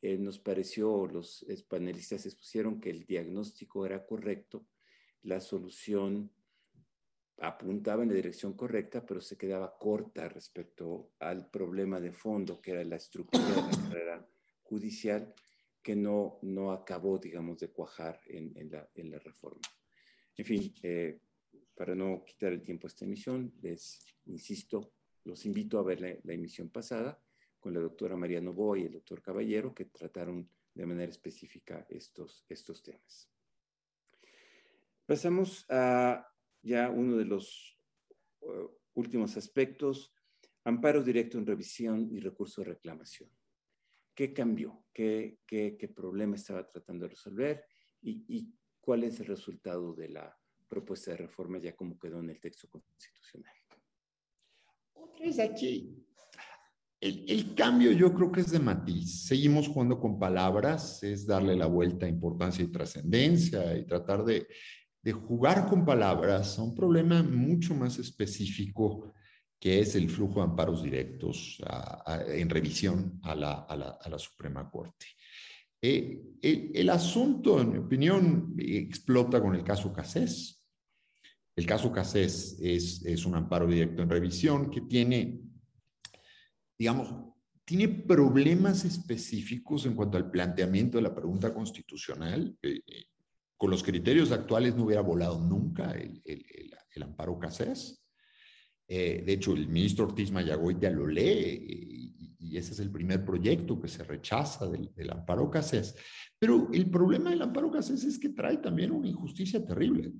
[0.02, 4.66] eh, nos pareció, los panelistas expusieron que el diagnóstico era correcto,
[5.24, 6.32] la solución
[7.41, 12.72] apuntaba en la dirección correcta, pero se quedaba corta respecto al problema de fondo, que
[12.72, 14.30] era la estructura de la carrera
[14.64, 15.34] judicial,
[15.82, 19.62] que no, no acabó, digamos, de cuajar en, en, la, en la, reforma.
[20.36, 21.20] En fin, eh,
[21.76, 24.93] para no quitar el tiempo a esta emisión, les insisto,
[25.24, 27.22] los invito a ver la, emisión pasada
[27.60, 32.45] con la doctora María Novoa y el doctor Caballero, que trataron de manera específica estos,
[32.47, 33.30] estos temas.
[35.05, 36.26] Pasamos a
[36.62, 37.78] ya uno de los
[38.41, 40.14] uh, últimos aspectos,
[40.64, 43.30] amparo directo en revisión y recurso de reclamación.
[44.14, 44.86] ¿Qué cambió?
[44.93, 47.66] ¿Qué, qué, qué problema estaba tratando de resolver?
[48.01, 50.38] ¿Y, ¿Y cuál es el resultado de la
[50.68, 53.55] propuesta de reforma ya como quedó en el texto constitucional?
[55.20, 56.05] es aquí.
[57.02, 59.26] El, cambio yo creo que es de matiz.
[59.26, 64.47] Seguimos jugando con palabras, es darle la vuelta a importancia y trascendencia y tratar de,
[65.12, 69.14] jugar con palabras a un problema mucho más específico
[69.60, 71.62] que es el flujo de amparos directos
[72.28, 75.08] en revisión a la, Suprema Corte.
[75.82, 80.64] Eh, el, asunto, en mi opinión, explota con el caso Casés.
[81.56, 85.41] El caso Casés es, es un amparo directo en revisión que tiene,
[86.80, 87.13] digamos,
[87.65, 92.57] tiene problemas específicos en cuanto al planteamiento de la pregunta constitucional.
[92.63, 93.05] Eh, eh,
[93.57, 98.03] con los criterios actuales no hubiera volado nunca el, el, amparo Casés.
[98.88, 103.80] Eh, de hecho, el ministro Ortiz ya lo lee y, ese es el primer proyecto
[103.80, 105.95] que se rechaza del, del amparo Casés.
[106.39, 110.11] Pero el problema del amparo Casés es que trae también una injusticia terrible.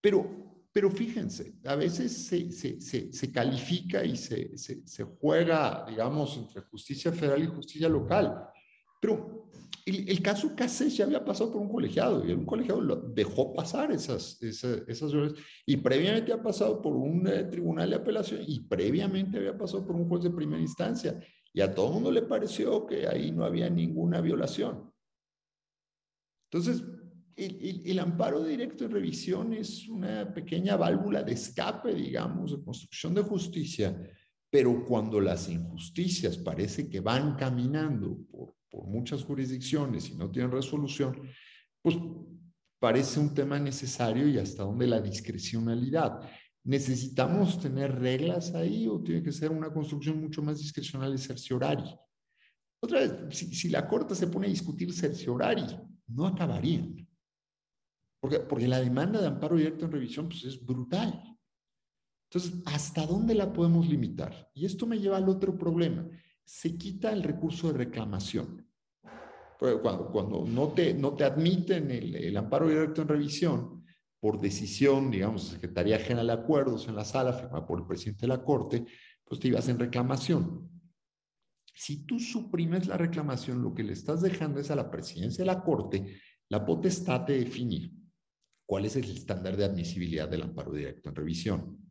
[0.00, 6.60] Pero, pero fíjense, a veces se, se, se, califica y se, se, juega, digamos, entre
[6.62, 8.48] justicia federal y justicia local.
[9.00, 9.50] Pero
[9.86, 13.54] el, el caso Casés ya había pasado por un colegiado y un colegiado lo dejó
[13.54, 15.12] pasar esas, esas, esas
[15.64, 19.96] y previamente ha pasado por un eh, tribunal de apelación y previamente había pasado por
[19.96, 21.18] un juez de primera instancia
[21.52, 24.92] y a todo el mundo le pareció que ahí no había ninguna violación.
[26.50, 26.84] Entonces,
[27.38, 33.22] el, amparo directo en revisión es una pequeña válvula de escape, digamos, de construcción de
[33.22, 33.96] justicia,
[34.50, 40.50] pero cuando las injusticias parece que van caminando por, por muchas jurisdicciones y no tienen
[40.50, 41.16] resolución,
[41.80, 41.96] pues
[42.80, 46.20] parece un tema necesario y hasta donde la discrecionalidad.
[46.64, 51.84] ¿Necesitamos tener reglas ahí o tiene que ser una construcción mucho más discrecional y cerciorari?
[52.80, 55.64] Otra vez, si, si la Corte se pone a discutir cerciorari,
[56.08, 57.07] no acabarían.
[58.20, 61.22] Porque, porque la demanda de amparo directo en revisión pues, es brutal.
[62.30, 64.50] Entonces, ¿hasta dónde la podemos limitar?
[64.54, 66.06] Y esto me lleva al otro problema.
[66.44, 68.66] Se quita el recurso de reclamación.
[69.58, 73.84] Cuando, cuando no, te, no te admiten el, el amparo directo en revisión
[74.20, 78.28] por decisión, digamos, Secretaría General de Acuerdos en la sala, firmada por el presidente de
[78.28, 78.84] la Corte,
[79.24, 80.68] pues te ibas en reclamación.
[81.72, 85.46] Si tú suprimes la reclamación, lo que le estás dejando es a la presidencia de
[85.46, 86.16] la Corte
[86.48, 87.97] la potestad de definir
[88.68, 91.90] ¿Cuál es el estándar de admisibilidad del amparo directo en revisión?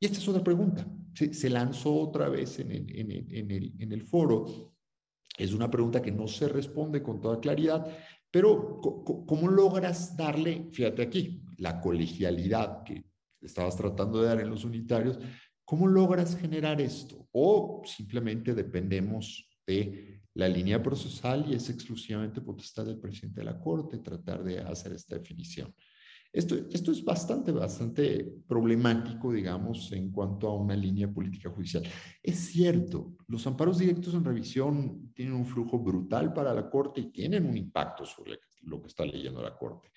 [0.00, 0.86] Y esta es otra pregunta.
[1.12, 4.72] Se, lanzó otra vez en el, en, el, foro
[5.36, 7.86] Es una pregunta que no se responde con toda claridad,
[8.30, 13.04] pero ¿cómo logras darle, fíjate aquí, la colegialidad que
[13.42, 15.18] estabas tratando de dar en los unitarios,
[15.66, 17.28] ¿cómo logras generar esto?
[17.32, 23.58] O simplemente dependemos de la línea procesal y es exclusivamente potestad del presidente de la
[23.58, 25.74] Corte tratar de hacer esta definición.
[26.32, 31.82] Esto, esto es bastante, bastante problemático, digamos, en cuanto a una línea política judicial.
[32.22, 37.10] Es cierto, los amparos directos en revisión tienen un flujo brutal para la Corte y
[37.10, 39.90] tienen un impacto sobre lo que está leyendo la Corte.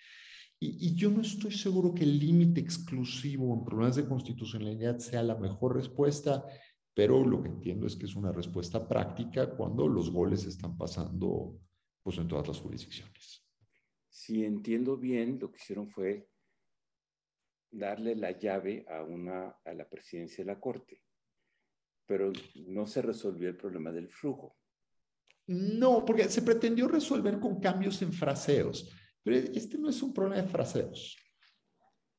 [0.60, 5.22] Y, y yo no estoy seguro que el límite exclusivo en problemas de constitucionalidad sea
[5.22, 6.44] la mejor respuesta,
[6.94, 11.60] pero lo que entiendo es que es una respuesta práctica cuando los goles están pasando
[12.04, 13.42] pues, en todas las jurisdicciones
[14.12, 16.30] si entiendo bien, lo que hicieron fue
[17.72, 21.02] darle la llave a, una, a la presidencia de la Corte,
[22.06, 22.32] pero
[22.68, 24.58] no se resolvió el problema del flujo.
[25.48, 30.42] No, porque se pretendió resolver con cambios en fraseos, pero este no es un problema
[30.42, 31.18] de fraseos.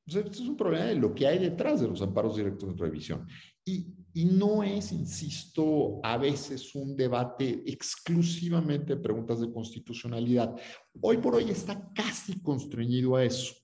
[0.07, 3.29] este es un problema de lo que hay detrás de los amparos directos de revisión.
[3.65, 10.55] Y, y no es, insisto, a veces un debate exclusivamente de preguntas de constitucionalidad.
[11.01, 13.55] Hoy por hoy está casi constreñido a eso.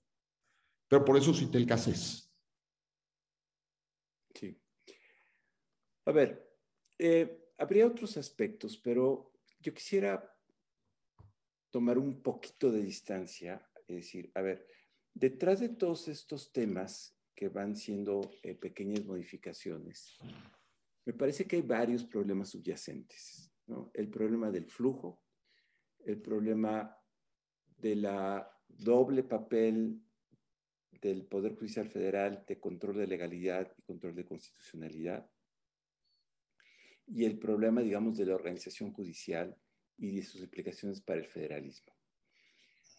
[0.89, 2.35] Pero por eso cité el CACES.
[4.35, 4.59] Sí.
[6.07, 6.51] A ver,
[6.99, 10.35] eh, habría otros aspectos, pero yo quisiera
[11.71, 14.67] tomar un poquito de distancia, es decir, a ver,
[15.13, 20.19] detrás de todos estos temas que van siendo eh, pequeñas modificaciones.
[21.05, 23.53] Me parece que hay varios problemas subyacentes.
[23.95, 25.23] El problema del flujo,
[26.01, 26.99] el problema
[27.77, 30.03] de la doble papel
[31.01, 35.31] del Poder Judicial Federal de control de legalidad y control de constitucionalidad,
[37.07, 39.57] y el problema, digamos, de la organización judicial
[39.97, 41.95] y de sus implicaciones para el federalismo.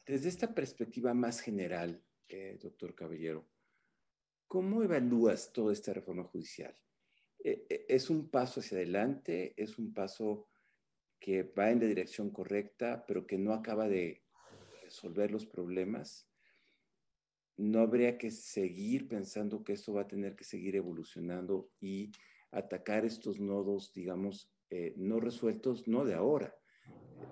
[0.05, 3.45] Desde esta perspectiva más general, eh, doctor Caballero,
[4.49, 6.75] ¿Cómo evalúas toda esta reforma judicial?
[7.43, 9.53] Eh, eh, ¿Es un paso hacia adelante?
[9.55, 10.47] ¿Es un paso
[11.19, 14.23] que va en la dirección correcta, pero que no acaba de
[14.81, 16.27] resolver los problemas?
[17.57, 22.11] ¿No habría que seguir pensando que esto va a tener que seguir evolucionando y
[22.49, 26.59] atacar estos nodos, digamos, eh, no resueltos, no de ahora?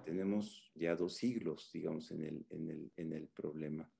[0.03, 3.91] tenemos ya dos siglos, digamos, en el, en el, en el problema.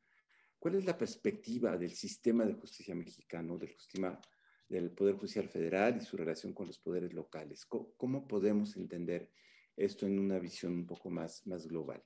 [0.60, 4.20] ¿Cuál es la perspectiva del sistema de justicia mexicano, del sistema
[4.68, 7.66] del Poder Judicial Federal y su relación con los poderes locales?
[7.66, 9.32] ¿Cómo, podemos entender
[9.76, 12.04] esto en una visión un poco más, más global?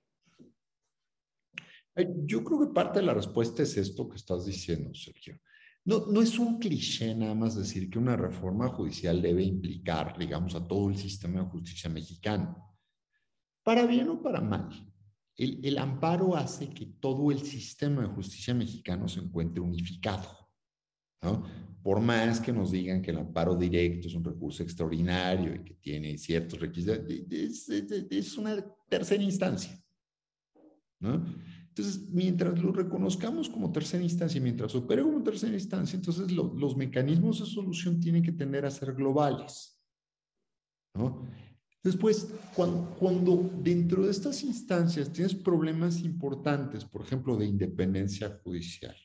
[1.95, 5.39] Yo creo que parte de la respuesta es esto que estás diciendo, Sergio.
[5.83, 10.55] No, no es un cliché nada más decir que una reforma judicial debe implicar, digamos,
[10.55, 12.77] a todo el sistema de justicia mexicano.
[13.63, 14.69] Para bien o para mal,
[15.41, 20.27] el, amparo hace que todo el sistema de justicia mexicano se encuentre unificado.
[21.23, 21.43] ¿no?
[21.81, 25.73] Por más que nos digan que el amparo directo es un recurso extraordinario y que
[25.75, 26.99] tiene ciertos requisitos,
[28.09, 29.83] es, una tercera instancia.
[30.99, 31.25] ¿no?
[31.69, 37.39] Entonces, mientras lo reconozcamos como tercera instancia, mientras opere como tercera instancia, entonces los mecanismos
[37.39, 39.81] de solución tienen que tender a ser globales.
[40.93, 41.25] ¿no?
[41.83, 48.95] Después, cuando, dentro de estas instancias tienes problemas importantes, por ejemplo, de independencia judicial,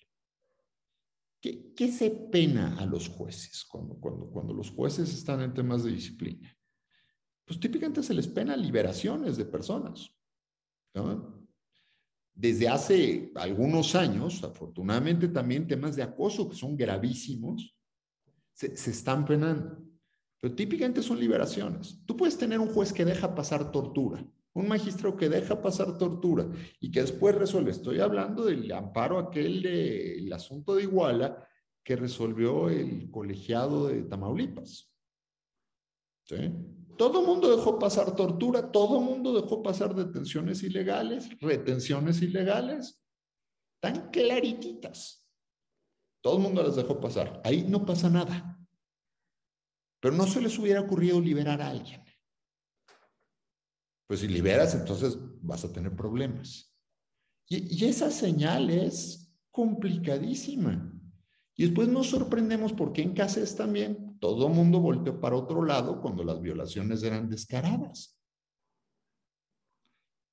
[1.41, 5.93] ¿qué, se pena a los jueces cuando, cuando, cuando los jueces están en temas de
[5.93, 6.55] disciplina?
[7.47, 10.11] Pues típicamente se les pena liberaciones de personas.
[12.35, 17.75] Desde hace algunos años, afortunadamente también temas de acoso que son gravísimos,
[18.53, 19.83] se, se están penando.
[20.41, 22.01] Pero típicamente son liberaciones.
[22.07, 26.49] Tú puedes tener un juez que deja pasar tortura, un magistrado que deja pasar tortura
[26.81, 27.71] y que después resuelve.
[27.71, 31.47] Estoy hablando del amparo aquel del asunto de Iguala
[31.83, 34.93] que resolvió el colegiado de Tamaulipas.
[36.25, 36.53] ¿Sí?
[36.97, 43.03] Todo mundo dejó pasar tortura, todo mundo dejó pasar detenciones ilegales, retenciones ilegales,
[43.81, 45.29] tan clarititas.
[46.23, 47.41] Todo el mundo las dejó pasar.
[47.45, 48.56] Ahí no pasa nada.
[50.07, 52.01] Pero no se les hubiera ocurrido liberar a alguien.
[54.07, 56.73] Pues si liberas, entonces vas a tener problemas.
[57.49, 60.93] Y, esa señal es complicadísima.
[61.57, 66.23] Y después nos sorprendemos porque en Cáceres también todo mundo volteó para otro lado cuando
[66.23, 68.17] las violaciones eran descaradas.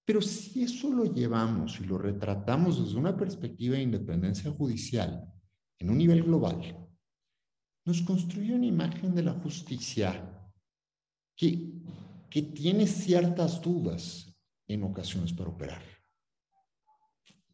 [0.05, 5.27] Pero si eso lo llevamos y lo retratamos desde una perspectiva de independencia judicial
[5.79, 6.82] en un nivel global,
[7.85, 10.51] nos construye una imagen de la justicia
[11.35, 11.73] que,
[12.29, 14.33] que tiene ciertas dudas
[14.67, 15.81] en ocasiones para operar.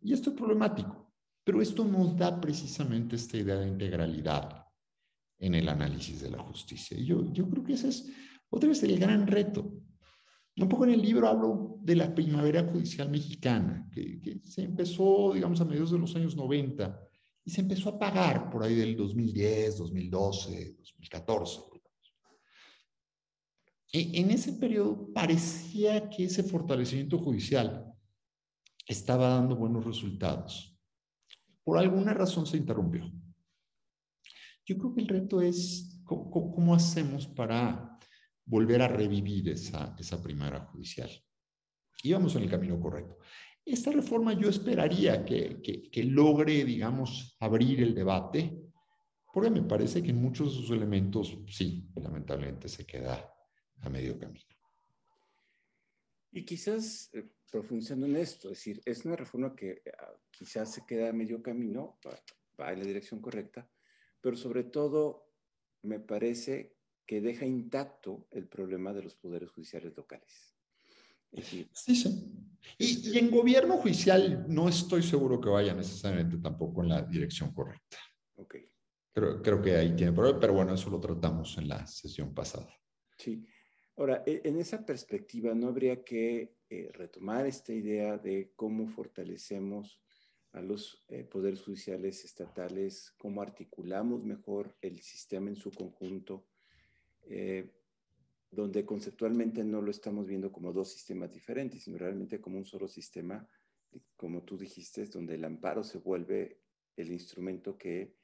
[0.01, 1.11] Y esto es problemático,
[1.43, 4.65] pero esto nos da precisamente esta idea de integralidad
[5.39, 6.97] en el análisis de la justicia.
[6.97, 8.09] Y yo, yo creo que ese es
[8.49, 9.73] otra vez el gran reto.
[10.57, 15.31] Un poco en el libro hablo de la primavera judicial mexicana, que, que se empezó,
[15.33, 17.08] digamos, a mediados de los años 90
[17.49, 21.61] y se empezó a pagar por ahí del 2010, 2012, 2014.
[23.91, 27.91] En ese periodo parecía que ese fortalecimiento judicial
[28.85, 30.77] estaba dando buenos resultados.
[31.63, 33.11] Por alguna razón se interrumpió.
[34.63, 37.97] Yo creo que el reto es cómo, hacemos para
[38.45, 41.09] volver a revivir esa, esa primera judicial.
[42.03, 43.17] Íbamos en el camino correcto.
[43.69, 48.59] Esta reforma yo esperaría que, logre, digamos, abrir el debate,
[49.31, 53.31] porque me parece que en muchos de sus elementos, sí, lamentablemente se queda
[53.81, 54.55] a medio camino.
[56.31, 60.83] Y quizás eh, profundizando en esto, es decir, es una reforma que ah, quizás se
[60.87, 61.99] queda a medio camino,
[62.59, 63.69] va, en la dirección correcta,
[64.19, 65.29] pero sobre todo
[65.83, 70.48] me parece que deja intacto el problema de los poderes judiciales locales.
[71.41, 72.33] Sí, sí.
[72.77, 77.53] Y, y, en gobierno judicial no estoy seguro que vaya necesariamente tampoco en la dirección
[77.53, 77.97] correcta.
[78.35, 78.55] Ok.
[79.13, 82.73] Creo, creo que ahí tiene problema, pero bueno, eso lo tratamos en la sesión pasada.
[83.17, 83.45] Sí.
[83.97, 89.99] Ahora, e, en esa perspectiva, ¿no habría que eh, retomar esta idea de cómo fortalecemos
[90.53, 96.47] a los eh, poderes judiciales estatales, cómo articulamos mejor el sistema en su conjunto,
[97.23, 97.71] eh,
[98.51, 102.87] donde conceptualmente no lo estamos viendo como dos sistemas diferentes, sino realmente como un solo
[102.87, 103.47] sistema,
[104.15, 106.61] como tú dijiste, donde el amparo se vuelve
[106.95, 108.15] el instrumento que,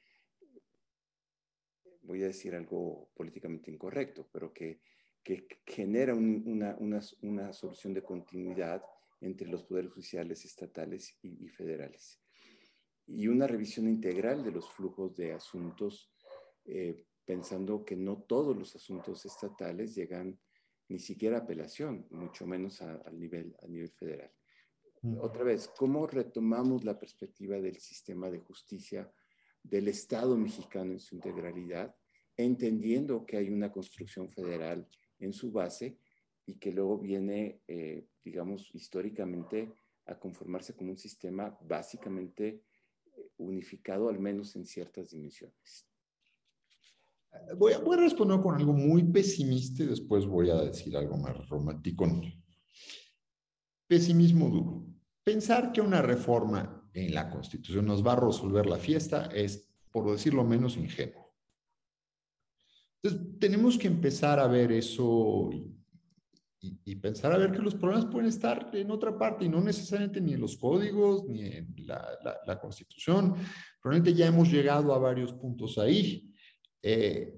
[2.02, 4.80] voy a decir algo políticamente incorrecto, pero que
[5.26, 8.80] que genera una, una, solución de continuidad
[9.20, 12.20] entre los poderes judiciales estatales y, federales.
[13.08, 16.12] Y una revisión integral de los flujos de asuntos,
[16.64, 20.38] eh, pensando que no todos los asuntos estatales llegan
[20.88, 24.32] ni siquiera a apelación, mucho menos al nivel, a nivel federal.
[25.20, 29.12] Otra vez, ¿cómo retomamos la perspectiva del sistema de justicia
[29.62, 31.94] del Estado mexicano en su integralidad,
[32.36, 35.98] entendiendo que hay una construcción federal en su base
[36.44, 39.72] y que luego viene, eh, digamos, históricamente
[40.06, 42.62] a conformarse como un sistema básicamente
[43.04, 45.88] eh, unificado, al menos en ciertas dimensiones.
[47.56, 51.16] Voy a, voy a, responder con algo muy pesimista y después voy a decir algo
[51.16, 52.06] más romántico.
[53.86, 54.86] Pesimismo duro.
[55.22, 60.10] Pensar que una reforma en la Constitución nos va a resolver la fiesta es, por
[60.10, 61.34] decirlo menos, ingenuo.
[63.02, 68.28] Entonces, tenemos que empezar a ver eso y, pensar a ver que los problemas pueden
[68.28, 73.34] estar en otra parte y no necesariamente ni en los códigos ni en la, constitución.
[73.80, 76.32] Probablemente ya hemos llegado a varios puntos ahí.
[76.82, 77.32] Eh,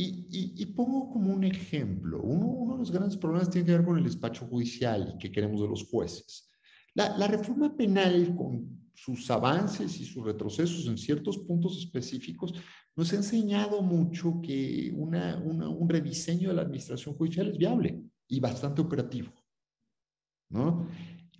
[0.00, 3.98] y, pongo como un ejemplo, uno, uno, de los grandes problemas tiene que ver con
[3.98, 6.48] el despacho judicial y que queremos de los jueces.
[6.94, 12.54] La, reforma penal con sus avances y sus retrocesos en ciertos puntos específicos
[12.96, 18.80] nos ha enseñado mucho que un rediseño de la administración judicial es viable y bastante
[18.80, 19.32] operativo.
[20.50, 20.88] ¿no?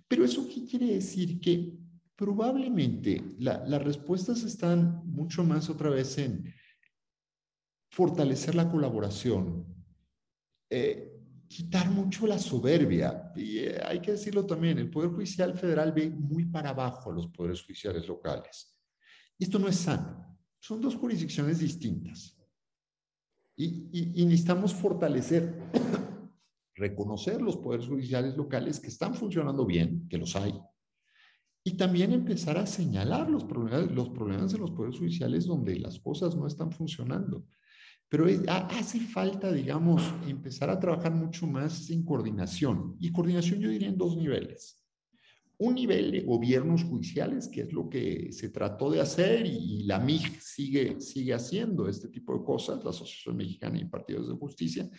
[0.07, 1.39] Pero eso qué quiere decir?
[1.39, 1.73] Que
[2.15, 6.53] probablemente las respuestas están mucho más otra vez en
[7.89, 9.65] fortalecer la colaboración,
[10.69, 13.31] eh, quitar mucho la soberbia.
[13.35, 17.13] Y eh, hay que decirlo también, el Poder Judicial Federal ve muy para abajo a
[17.13, 18.79] los poderes judiciales locales.
[19.37, 20.37] Y esto no es sano.
[20.59, 22.35] Son dos jurisdicciones distintas.
[23.55, 25.53] Y, necesitamos fortalecer,
[26.75, 30.57] reconocer los poderes judiciales locales que están funcionando bien, que los hay,
[31.63, 35.99] y también empezar a señalar los problemas, los problemas de los poderes judiciales donde las
[35.99, 37.45] cosas no están funcionando.
[38.09, 42.95] Pero hace falta, digamos, empezar a trabajar mucho más en coordinación.
[42.99, 44.79] Y coordinación yo diría en dos niveles
[45.59, 49.99] un nivel de gobiernos judiciales, que es lo que se trató de hacer y, la
[49.99, 54.89] MIG sigue, sigue haciendo este tipo de cosas, la Asociación Mexicana de Partidos de Justicia,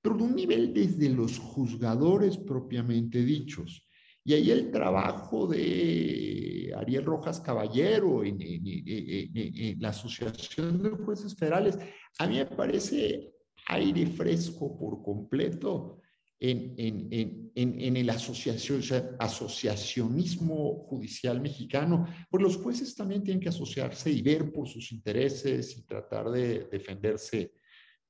[0.00, 3.88] pero de un nivel desde los juzgadores propiamente dichos.
[4.24, 11.78] Y ahí el trabajo de Ariel Rojas Caballero en, en, la Asociación de Jueces Federales,
[12.18, 13.34] a mí me parece
[13.68, 16.00] aire fresco por completo
[16.40, 17.08] en, en,
[17.54, 18.82] en, en el asociación,
[19.18, 25.76] asociacionismo judicial mexicano, pues los jueces también tienen que asociarse y ver por sus intereses
[25.76, 27.52] y tratar de defenderse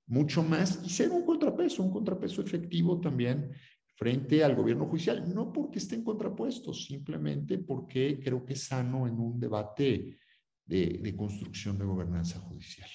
[0.07, 3.51] mucho más y ser un contrapeso, un contrapeso efectivo también
[3.95, 9.19] frente al gobierno judicial, no porque estén contrapuestos, simplemente porque creo que es sano en
[9.19, 10.19] un debate
[10.67, 12.89] de, construcción de gobernanza judicial.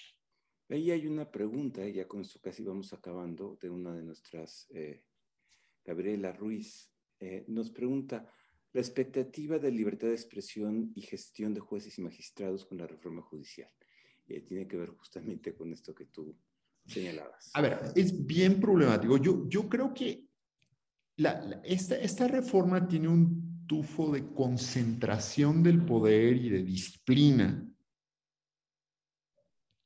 [0.69, 5.03] Ahí hay una pregunta, ya con esto casi vamos acabando, de una de nuestras, eh,
[5.83, 8.31] Gabriela Ruiz, eh, nos pregunta,
[8.73, 13.21] la expectativa de libertad de expresión y gestión de jueces y magistrados con la reforma
[13.21, 13.69] judicial.
[14.27, 16.37] Eh, tiene que ver justamente con esto que tú
[16.85, 17.49] señalabas.
[17.55, 19.17] A ver, es bien problemático.
[19.17, 20.28] Yo, yo creo que
[21.63, 27.65] esta, esta reforma tiene un tufo de concentración del poder y de disciplina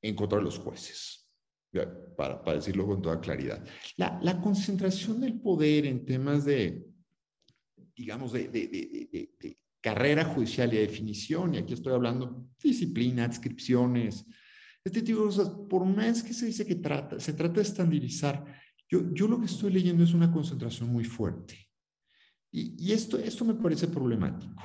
[0.01, 1.27] en contra de los jueces,
[2.17, 3.65] para, para decirlo con toda claridad.
[3.97, 6.85] La, la, concentración del poder en temas de,
[7.95, 8.67] digamos, de, de,
[9.39, 14.25] de, carrera judicial y de definición, y aquí estoy hablando disciplina, adscripciones,
[14.83, 18.45] este tipo de cosas, por más que se dice que trata, se trata de estandarizar,
[19.01, 21.57] yo, lo que estoy leyendo es una concentración muy fuerte.
[22.51, 24.61] Y, esto, esto me parece problemático.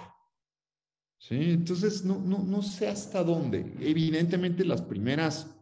[1.18, 1.37] ¿Sí?
[1.37, 3.74] Entonces, no, no, no sé hasta dónde.
[3.81, 5.55] Evidentemente, las primeras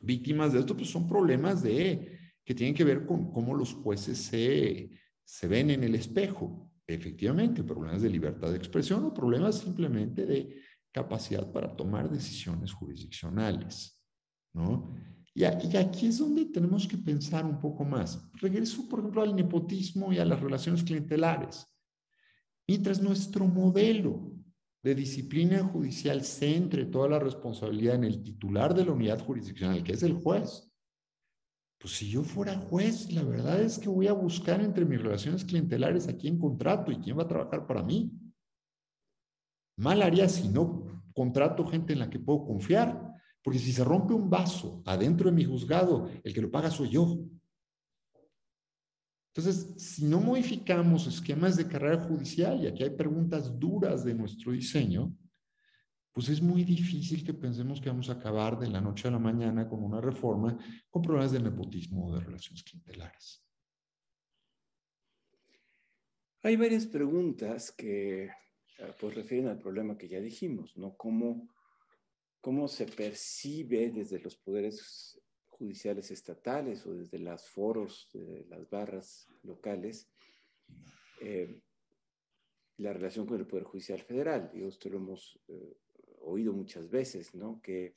[0.00, 4.18] víctimas de esto pues, son problemas de, que tienen que ver con cómo los jueces
[4.18, 4.90] se,
[5.24, 6.70] se ven en el espejo.
[6.86, 10.62] Efectivamente, problemas de libertad de expresión o problemas simplemente de
[10.92, 14.00] capacidad para tomar decisiones jurisdiccionales.
[14.52, 14.94] ¿no?
[15.34, 18.24] Y, aquí es donde tenemos que pensar un poco más.
[18.34, 21.66] Regreso, por ejemplo, al nepotismo y a las relaciones clientelares.
[22.68, 24.32] Mientras nuestro modelo
[24.82, 29.92] de disciplina judicial centre toda la responsabilidad en el titular de la unidad jurisdiccional, que
[29.92, 30.70] es el juez,
[31.78, 35.44] pues si yo fuera juez, la verdad es que voy a buscar entre mis relaciones
[35.44, 38.12] clientelares a quién contrato y quién va a trabajar para mí.
[39.76, 43.13] Mal haría si no contrato gente en la que puedo confiar
[43.44, 46.88] porque si se rompe un vaso adentro de mi juzgado, el que lo paga soy
[46.88, 47.18] yo.
[49.34, 54.52] Entonces, si no modificamos esquemas de carrera judicial, y aquí hay preguntas duras de nuestro
[54.52, 55.14] diseño,
[56.10, 59.18] pues es muy difícil que pensemos que vamos a acabar de la noche a la
[59.18, 60.56] mañana con una reforma
[60.88, 63.44] con problemas de nepotismo o de relaciones clientelares.
[66.42, 68.30] Hay varias preguntas que eh,
[68.98, 70.96] pues refieren al problema que ya dijimos, ¿no?
[70.96, 71.53] ¿Cómo
[72.44, 79.26] cómo se percibe desde los poderes judiciales estatales o desde los foros, de las barras
[79.44, 80.10] locales,
[81.22, 81.62] eh,
[82.76, 84.50] la relación con el Poder Judicial Federal.
[84.52, 85.78] Y esto lo hemos eh,
[86.20, 87.62] oído muchas veces, ¿no?
[87.62, 87.96] Que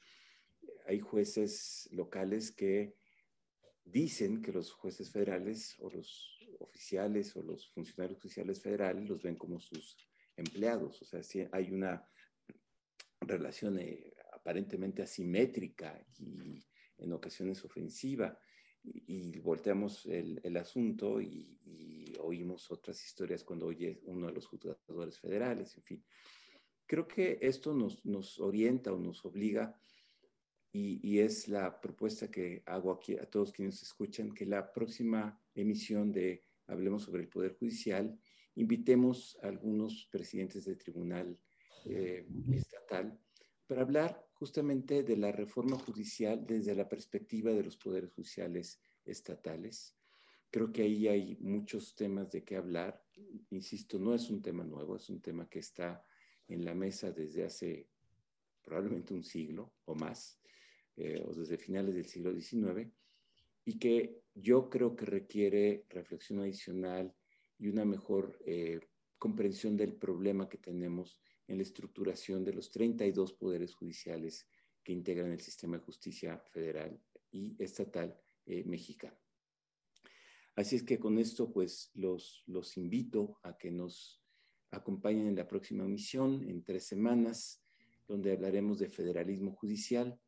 [0.86, 2.96] hay jueces locales que
[3.84, 9.36] dicen que los jueces federales o los oficiales o los funcionarios judiciales federales los ven
[9.36, 9.98] como sus
[10.38, 11.02] empleados.
[11.02, 12.10] O sea, si hay una
[13.20, 14.14] relación eh,
[14.48, 16.66] aparentemente asimétrica y
[17.00, 18.40] en ocasiones ofensiva.
[18.82, 21.54] Y, volteamos el, el asunto y,
[22.22, 26.06] oímos otras historias cuando oye uno de los juzgadores federales, en fin.
[26.86, 29.78] Creo que esto nos, nos orienta o nos obliga
[30.72, 35.40] y, y, es la propuesta que hago aquí a todos quienes escuchan, que la próxima
[35.54, 38.18] emisión de Hablemos sobre el Poder Judicial,
[38.56, 41.38] invitemos a algunos presidentes de tribunal
[41.86, 43.20] eh, estatal
[43.68, 49.96] para hablar justamente de la reforma judicial desde la perspectiva de los poderes judiciales estatales.
[50.50, 53.04] Creo que ahí hay muchos temas de qué hablar.
[53.50, 56.06] Insisto, no es un tema nuevo, es un tema que está
[56.48, 57.90] en la mesa desde hace
[58.64, 60.40] probablemente un siglo o más,
[60.96, 62.90] eh, o desde finales del siglo XIX,
[63.66, 67.14] y que yo creo que requiere reflexión adicional
[67.58, 68.80] y una mejor eh,
[69.18, 74.48] comprensión del problema que tenemos en la estructuración de los 32 poderes judiciales
[74.84, 77.00] que integran el sistema de justicia federal
[77.32, 79.18] y estatal eh, mexicano.
[80.56, 84.24] Así es que con esto, pues los, los invito a que nos
[84.72, 87.62] acompañen en la próxima misión en tres semanas,
[88.08, 90.20] donde hablaremos de federalismo judicial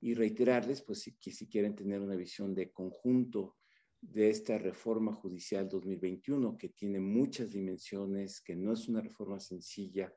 [0.00, 3.56] y reiterarles, pues, que si quieren tener una visión de conjunto
[4.00, 10.14] de esta reforma judicial 2021, que tiene muchas dimensiones, que no es una reforma sencilla,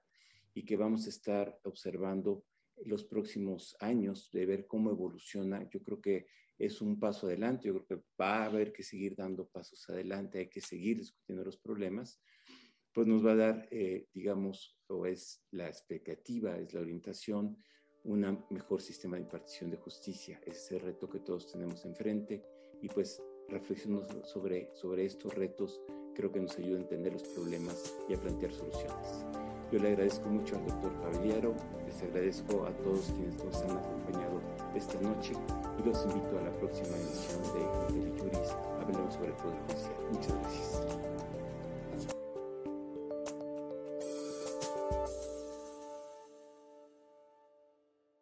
[0.54, 2.46] y que vamos a estar observando
[2.86, 5.70] los próximos años de ver cómo evoluciona.
[5.70, 6.28] Yo creo que
[6.58, 10.40] es un paso adelante, yo creo que va a haber que seguir dando pasos adelante,
[10.40, 12.22] hay que seguir discutiendo los problemas,
[12.94, 17.58] pues nos va a dar, eh, digamos, o es la expectativa, es la orientación,
[18.04, 20.40] un mejor sistema de impartición de justicia.
[20.46, 22.44] Ese es el reto que todos tenemos enfrente
[22.82, 25.82] y pues reflexionando sobre, sobre estos retos
[26.16, 29.26] creo que nos ayuda a entender los problemas y a plantear soluciones.
[29.72, 31.54] Yo le agradezco mucho al doctor Caballero,
[31.86, 34.42] les agradezco a todos quienes nos han acompañado
[34.76, 35.32] esta noche
[35.80, 38.56] y los invito a la próxima edición de Juris.
[38.82, 39.94] Hablemos sobre el Poder Judicial.
[40.12, 41.11] Muchas gracias.